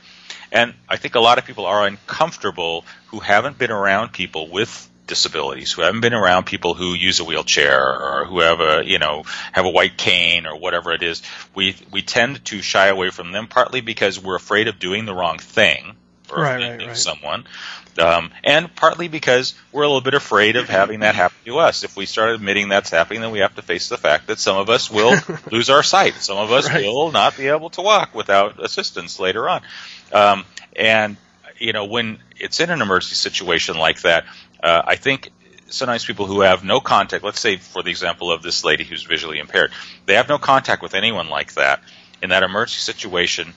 [0.52, 4.90] And I think a lot of people are uncomfortable who haven't been around people with
[5.12, 8.98] disabilities, who haven't been around people who use a wheelchair or who have a you
[8.98, 11.22] know have a white cane or whatever it is,
[11.54, 15.14] we we tend to shy away from them partly because we're afraid of doing the
[15.14, 15.98] wrong thing
[16.32, 16.98] or right, offending right, right.
[16.98, 17.44] someone.
[18.00, 21.84] Um, and partly because we're a little bit afraid of having that happen to us.
[21.84, 24.56] If we start admitting that's happening, then we have to face the fact that some
[24.56, 25.14] of us will
[25.52, 26.14] lose our sight.
[26.14, 26.86] Some of us right.
[26.86, 29.62] will not be able to walk without assistance later on.
[30.14, 31.18] Um, and
[31.62, 34.26] you know, when it's in an emergency situation like that,
[34.64, 35.32] uh, I think
[35.68, 39.04] sometimes people who have no contact, let's say for the example of this lady who's
[39.04, 39.72] visually impaired,
[40.06, 41.82] they have no contact with anyone like that.
[42.22, 43.54] In that emergency situation,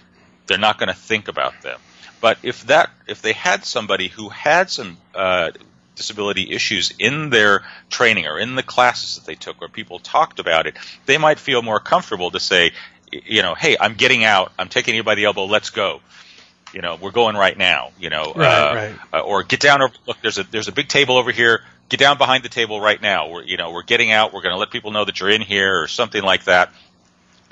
[0.46, 1.78] they're not going to think about them.
[2.20, 5.50] But if that, if they had somebody who had some uh,
[5.94, 10.38] disability issues in their training or in the classes that they took where people talked
[10.38, 12.72] about it, they might feel more comfortable to say,
[13.12, 16.00] you know, hey, I'm getting out, I'm taking you by the elbow, let's go.
[16.74, 17.90] You know, we're going right now.
[17.98, 18.94] You know, Right, uh, right.
[19.12, 19.82] uh, or get down.
[19.82, 21.62] Over, look, there's a there's a big table over here.
[21.88, 23.28] Get down behind the table right now.
[23.28, 24.32] We're you know we're getting out.
[24.32, 26.72] We're going to let people know that you're in here or something like that.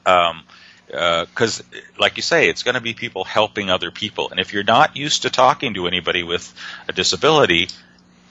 [0.04, 0.44] Um,
[0.88, 1.62] because,
[1.98, 4.30] like you say, it's going to be people helping other people.
[4.30, 6.52] And if you're not used to talking to anybody with
[6.86, 7.68] a disability,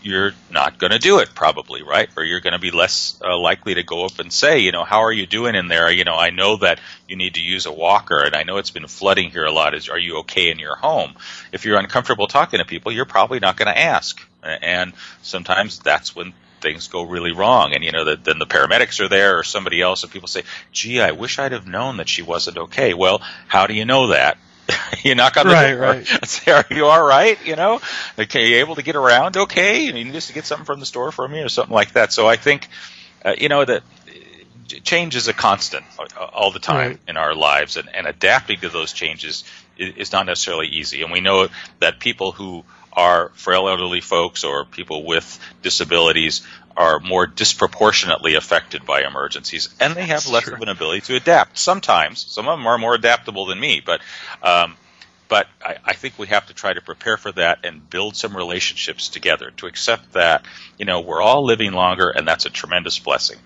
[0.01, 2.09] you're not going to do it probably, right?
[2.17, 4.83] Or you're going to be less uh, likely to go up and say, you know,
[4.83, 5.91] how are you doing in there?
[5.91, 8.71] You know, I know that you need to use a walker, and I know it's
[8.71, 9.75] been flooding here a lot.
[9.75, 11.13] Is are you okay in your home?
[11.51, 14.19] If you're uncomfortable talking to people, you're probably not going to ask.
[14.43, 18.99] And sometimes that's when things go really wrong and you know that then the paramedics
[18.99, 22.07] are there or somebody else and people say gee i wish i'd have known that
[22.07, 24.37] she wasn't okay well how do you know that
[25.03, 26.07] you knock on the Right, door right.
[26.11, 27.39] and say are you all right?
[27.45, 27.79] You know?
[28.19, 29.81] Okay you able to get around okay?
[29.81, 32.11] You need us to get something from the store for me or something like that.
[32.13, 32.67] So i think
[33.25, 35.85] uh, you know that uh, change is a constant
[36.17, 36.99] all the time Right.
[37.07, 39.43] in our lives and, and adapting to those changes
[39.77, 41.01] is, is not necessarily easy.
[41.01, 41.47] And we know
[41.79, 46.41] that people who are frail elderly folks or people with disabilities
[46.75, 51.57] are more disproportionately affected by emergencies, and they have less of an ability to adapt.
[51.57, 54.01] Sometimes, some of them are more adaptable than me, but
[54.41, 54.75] um,
[55.27, 58.35] but I, I think we have to try to prepare for that and build some
[58.35, 60.45] relationships together to accept that
[60.77, 63.37] you know we're all living longer, and that's a tremendous blessing.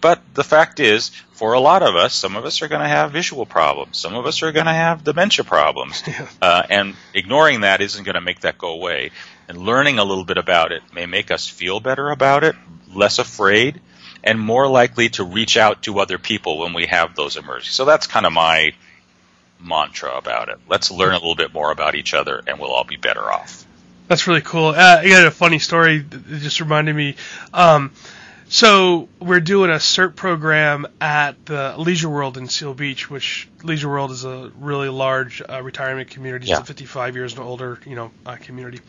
[0.00, 2.88] But the fact is, for a lot of us, some of us are going to
[2.88, 3.98] have visual problems.
[3.98, 6.02] Some of us are going to have dementia problems.
[6.10, 6.28] Yeah.
[6.42, 9.10] Uh, and ignoring that isn't going to make that go away.
[9.48, 12.56] And learning a little bit about it may make us feel better about it,
[12.92, 13.80] less afraid,
[14.24, 17.74] and more likely to reach out to other people when we have those emergencies.
[17.74, 18.72] So that's kind of my
[19.60, 20.58] mantra about it.
[20.68, 23.64] Let's learn a little bit more about each other, and we'll all be better off.
[24.08, 24.68] That's really cool.
[24.68, 27.16] Uh, I got a funny story that just reminded me.
[27.54, 27.92] Um,
[28.50, 33.88] so we're doing a CERT program at the Leisure World in Seal Beach, which Leisure
[33.88, 36.48] World is a really large uh, retirement community.
[36.48, 36.58] Yeah.
[36.58, 38.80] It's a 55 years and older, you know, uh, community.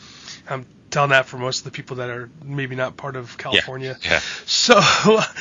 [0.49, 3.99] I'm telling that for most of the people that are maybe not part of California.
[4.01, 4.13] Yeah.
[4.13, 4.19] yeah.
[4.47, 4.81] So,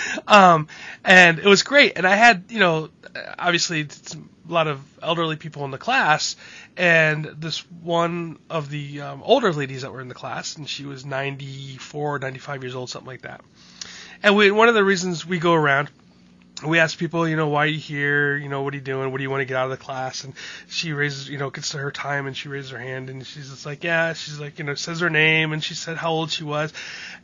[0.29, 0.69] um,
[1.03, 1.95] and it was great.
[1.97, 2.91] And I had, you know,
[3.39, 3.89] obviously
[4.49, 6.37] a lot of elderly people in the class,
[6.77, 10.85] and this one of the um, older ladies that were in the class, and she
[10.85, 13.41] was 94, 95 years old, something like that.
[14.23, 15.89] And we, one of the reasons we go around,
[16.67, 18.37] we ask people, you know, why are you here?
[18.37, 19.11] You know, what are you doing?
[19.11, 20.25] What do you want to get out of the class?
[20.25, 20.35] And
[20.69, 23.49] she raises, you know, gets to her time and she raises her hand and she's
[23.49, 26.31] just like, yeah, she's like, you know, says her name and she said how old
[26.31, 26.73] she was.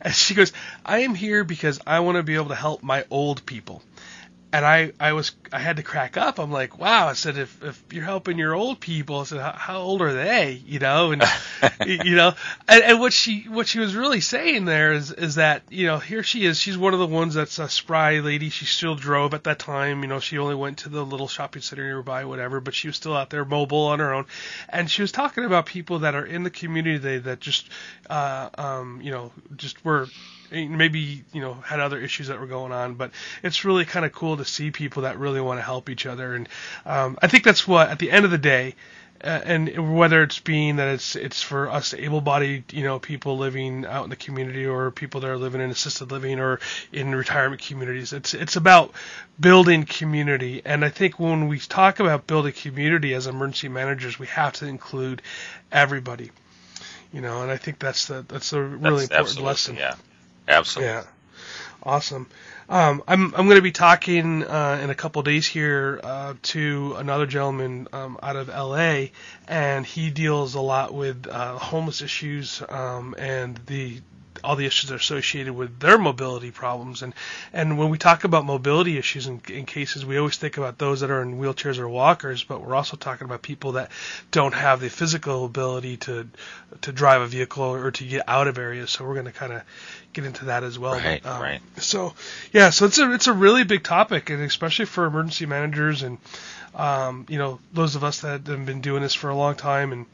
[0.01, 3.05] And she goes, I am here because I want to be able to help my
[3.11, 3.83] old people.
[4.53, 6.39] And I, I was, I had to crack up.
[6.39, 7.07] I'm like, wow.
[7.07, 10.13] I said, if, if you're helping your old people, I said, how, how old are
[10.13, 10.51] they?
[10.65, 11.21] You know, and,
[11.85, 12.33] you know,
[12.65, 15.97] and, and what she, what she was really saying there is, is that, you know,
[15.97, 16.57] here she is.
[16.57, 18.49] She's one of the ones that's a spry lady.
[18.49, 20.01] She still drove at that time.
[20.01, 22.95] You know, she only went to the little shopping center nearby, whatever, but she was
[22.95, 24.27] still out there mobile on her own.
[24.69, 27.69] And she was talking about people that are in the community that, that just,
[28.09, 30.07] uh, um, you know, just were,
[30.51, 33.11] maybe you know had other issues that were going on but
[33.43, 36.35] it's really kind of cool to see people that really want to help each other
[36.35, 36.49] and
[36.85, 38.75] um, i think that's what at the end of the day
[39.23, 43.83] uh, and whether it's being that it's it's for us able-bodied you know people living
[43.85, 46.59] out in the community or people that are living in assisted living or
[46.93, 48.91] in retirement communities it's it's about
[49.39, 54.27] building community and i think when we talk about building community as emergency managers we
[54.27, 55.21] have to include
[55.71, 56.29] everybody
[57.11, 59.75] you know and i think that's the that's a really That's important lesson.
[59.77, 59.95] Yeah,
[60.47, 60.93] absolutely.
[60.93, 61.03] yeah,
[61.83, 62.27] awesome.
[62.69, 66.95] Um, I'm I'm going to be talking uh, in a couple days here uh, to
[66.97, 69.13] another gentleman um, out of L.A.
[69.47, 74.01] and he deals a lot with uh, homeless issues um, and the
[74.43, 77.01] all the issues are associated with their mobility problems.
[77.01, 77.13] And
[77.53, 81.01] and when we talk about mobility issues in, in cases we always think about those
[81.01, 83.91] that are in wheelchairs or walkers but we're also talking about people that
[84.31, 86.27] don't have the physical ability to
[86.81, 88.91] to drive a vehicle or to get out of areas.
[88.91, 89.61] So we're going to kind of
[90.13, 90.93] get into that as well.
[90.93, 91.61] Right, But, um, right.
[91.77, 92.13] so
[92.51, 96.17] yeah so it's a it's a really big topic and especially for emergency managers and
[96.75, 99.91] um, you know those of us that have been doing this for a long time
[99.91, 100.05] and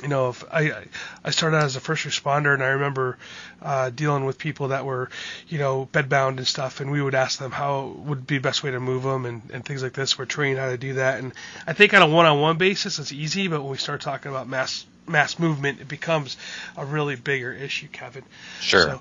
[0.00, 0.84] you know, if I
[1.24, 3.18] I started out as a first responder, and I remember
[3.60, 5.10] uh, dealing with people that were,
[5.48, 8.62] you know, bedbound and stuff, and we would ask them how would be the best
[8.62, 10.18] way to move them and, and things like this.
[10.18, 11.32] We're trained how to do that, and
[11.66, 14.84] I think on a one-on-one basis it's easy, but when we start talking about mass
[15.06, 16.36] mass movement, it becomes
[16.76, 18.24] a really bigger issue, Kevin.
[18.60, 18.86] Sure.
[18.86, 19.00] So,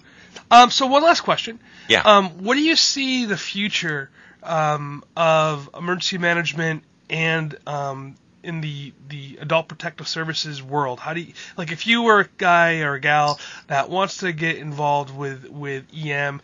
[0.49, 1.59] um, so one last question.
[1.87, 2.01] Yeah.
[2.01, 4.09] Um, what do you see the future
[4.43, 10.99] um, of emergency management and um, in the the adult protective services world?
[10.99, 14.31] How do you like if you were a guy or a gal that wants to
[14.31, 16.41] get involved with with EM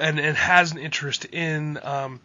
[0.00, 2.20] and and has an interest in um,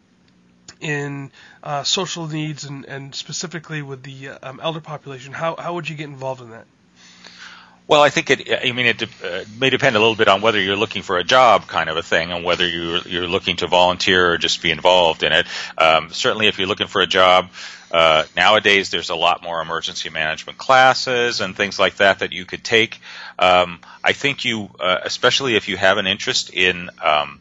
[0.80, 1.32] in
[1.64, 5.96] uh, social needs and, and specifically with the um, elder population, how how would you
[5.96, 6.66] get involved in that?
[7.90, 8.48] Well, I think it.
[8.64, 11.24] I mean, it uh, may depend a little bit on whether you're looking for a
[11.24, 14.70] job, kind of a thing, and whether you're you're looking to volunteer or just be
[14.70, 15.48] involved in it.
[15.76, 17.50] Um, certainly, if you're looking for a job,
[17.92, 22.46] uh, nowadays there's a lot more emergency management classes and things like that that you
[22.46, 23.00] could take.
[23.38, 27.40] Um, I think you, uh, especially if you have an interest in um,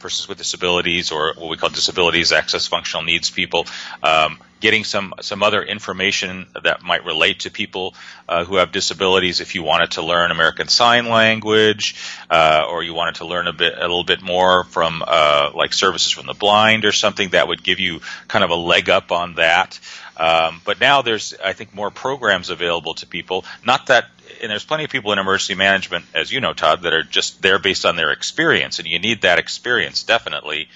[0.00, 3.66] persons with disabilities or what we call disabilities access functional needs people
[4.02, 7.94] um, getting some some other information that might relate to people
[8.28, 9.40] uh, who have disabilities.
[9.40, 11.96] If you wanted to learn American Sign Language
[12.30, 15.72] uh, or you wanted to learn a bit a little bit more from uh, like
[15.72, 19.10] services from the blind or something that would give you kind of a leg up
[19.10, 19.80] on that.
[20.16, 23.44] Um, but now there's I think more programs available to people.
[23.64, 24.06] Not that
[24.40, 27.42] and there's plenty of people in emergency management, as you know, Todd, that are just
[27.42, 30.68] there based on their experience, and you need that experience definitely.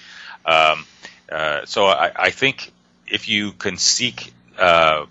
[0.45, 0.85] Um,
[1.31, 2.71] uh, so I, I, think
[3.07, 5.05] if you can seek uh,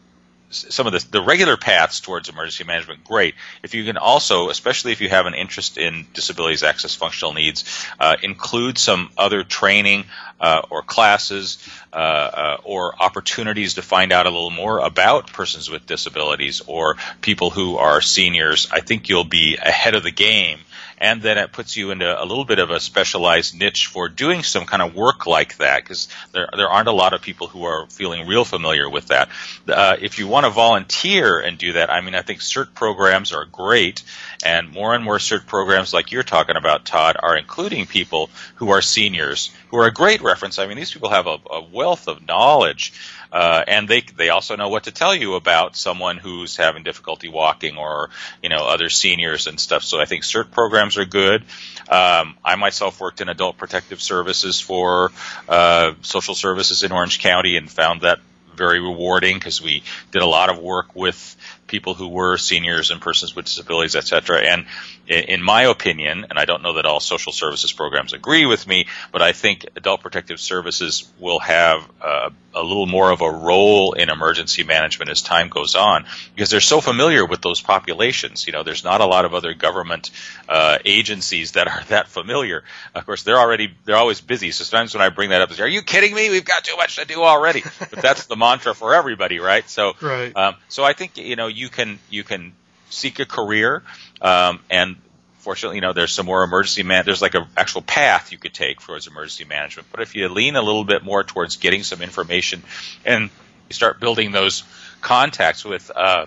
[0.51, 3.35] some of the, the regular paths towards emergency management, great.
[3.63, 7.65] If you can also, especially if you have an interest in disabilities access functional needs,
[7.99, 10.05] uh, include some other training
[10.41, 11.59] uh, or classes
[11.93, 16.97] uh, uh, or opportunities to find out a little more about persons with disabilities or
[17.21, 20.61] people who are seniors, I think you'll be ahead of the game
[21.05, 24.43] and then it puts you into a little bit of a specialized niche for doing
[24.43, 27.65] some kind of work like that because there there aren't a lot of people who
[27.65, 29.29] are feeling real familiar with that.
[29.69, 33.35] Uh, if you want to volunteer and do that, I mean, I think CERT programs
[33.35, 34.03] are great,
[34.47, 38.71] and more and more CERT programs like you're talking about, Todd, are including people who
[38.71, 40.59] are seniors who are a great reference.
[40.59, 42.95] I mean, these people have a, a wealth of knowledge
[43.35, 47.29] uh, and they they also know what to tell you about someone who's having difficulty
[47.29, 48.11] walking or
[48.41, 49.83] you know other seniors and stuff.
[49.83, 51.43] So I think CERT programs are good.
[51.89, 55.11] Um, I myself worked in adult protective services for
[55.49, 58.21] uh, social services in Orange County and found that
[58.55, 59.83] very rewarding because we
[60.13, 61.37] did a lot of work with
[61.75, 64.39] people who were seniors and persons with disabilities, etc.
[64.43, 64.67] And
[65.09, 68.87] in my opinion, and I don't know that all social services programs agree with me,
[69.11, 73.93] but I think adult protective services will have uh, a little more of a role
[73.95, 78.47] in emergency management as time goes on because they're so familiar with those populations.
[78.47, 80.11] You know, there's not a lot of other government
[80.49, 82.63] uh, agencies that are that familiar.
[82.95, 84.53] Of course, they're already they're always busy.
[84.53, 86.31] So sometimes when I bring that up, say, are you kidding me?
[86.31, 87.63] We've got too much to do already.
[87.79, 89.69] But that's the mantra for everybody, right?
[89.69, 90.35] So, right.
[90.35, 92.53] Um, so I think you know you can you can
[92.91, 93.83] seek a career
[94.21, 94.97] um, and
[95.45, 97.05] fortunately, you know, there's some more emergency man.
[97.05, 99.89] There's like an actual path you could take towards emergency management.
[99.93, 102.63] But if you lean a little bit more towards getting some information
[103.05, 103.29] and
[103.69, 104.65] you start building those
[105.03, 106.27] contacts with uh,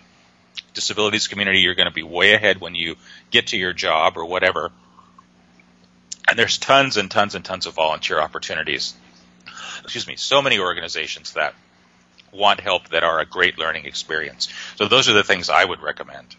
[0.76, 2.96] disabilities community, you're going to be way ahead when you
[3.32, 4.72] get to your job or whatever.
[6.30, 8.94] And there's tons and tons and tons of volunteer opportunities.
[9.84, 11.56] Excuse me, so many organizations that
[12.32, 14.50] want help that are a great learning experience.
[14.76, 16.36] So those are the things I would recommend.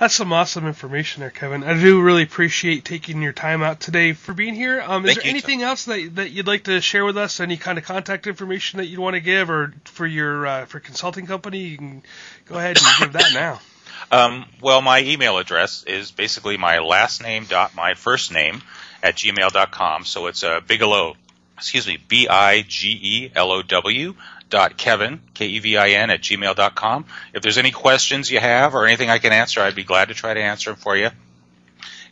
[0.00, 1.62] That's some awesome information there, Kevin.
[1.62, 4.80] I do really appreciate taking your time out today for being here.
[4.80, 7.38] Um, is there anything else that that you'd like to share with us?
[7.38, 10.80] Any kind of contact information that you'd want to give, or for your uh, for
[10.80, 11.58] consulting company?
[11.58, 12.02] You can
[12.46, 13.60] go ahead and give that now.
[14.12, 18.60] Um, well, my email address is basically my last name dot my first name
[19.04, 20.04] at gmail.com.
[20.04, 21.14] So it's a uh, Bigelow,
[21.56, 24.14] excuse me, B I G E L O W
[24.50, 27.06] dot kevin k-e-v-i-n at gmail dot com.
[27.32, 30.14] If there's any questions you have or anything i can answer i'd be glad to
[30.14, 31.10] try to answer them for you.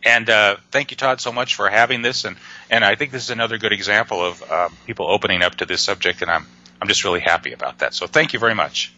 [0.04, 2.24] And uh, thank you todd so much for having this.
[2.24, 2.36] And,
[2.70, 5.82] and i think this is another good example of uh, people opening up to this
[5.82, 6.46] subject and i'm,
[6.80, 7.92] I'm just really happy about that.
[7.92, 8.94] So thank you very much.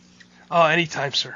[0.51, 1.35] Oh anytime sir.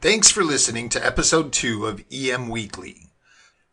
[0.00, 3.10] Thanks for listening to episode 2 of EM Weekly.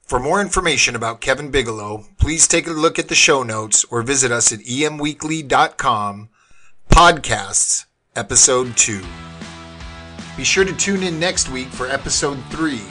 [0.04, 4.04] For more information about Kevin Bigelow, please take a look at the show notes or
[4.04, 6.30] visit us at emweekly.com,
[6.92, 7.85] podcasts,
[8.16, 9.04] episode 2.
[10.38, 12.82] Be sure to tune in next week for episode 3.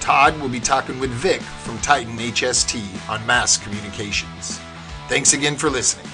[0.00, 4.58] Todd will be talking with Vic from Titan HST on mass communications.
[5.08, 6.06] Thanks again for listening.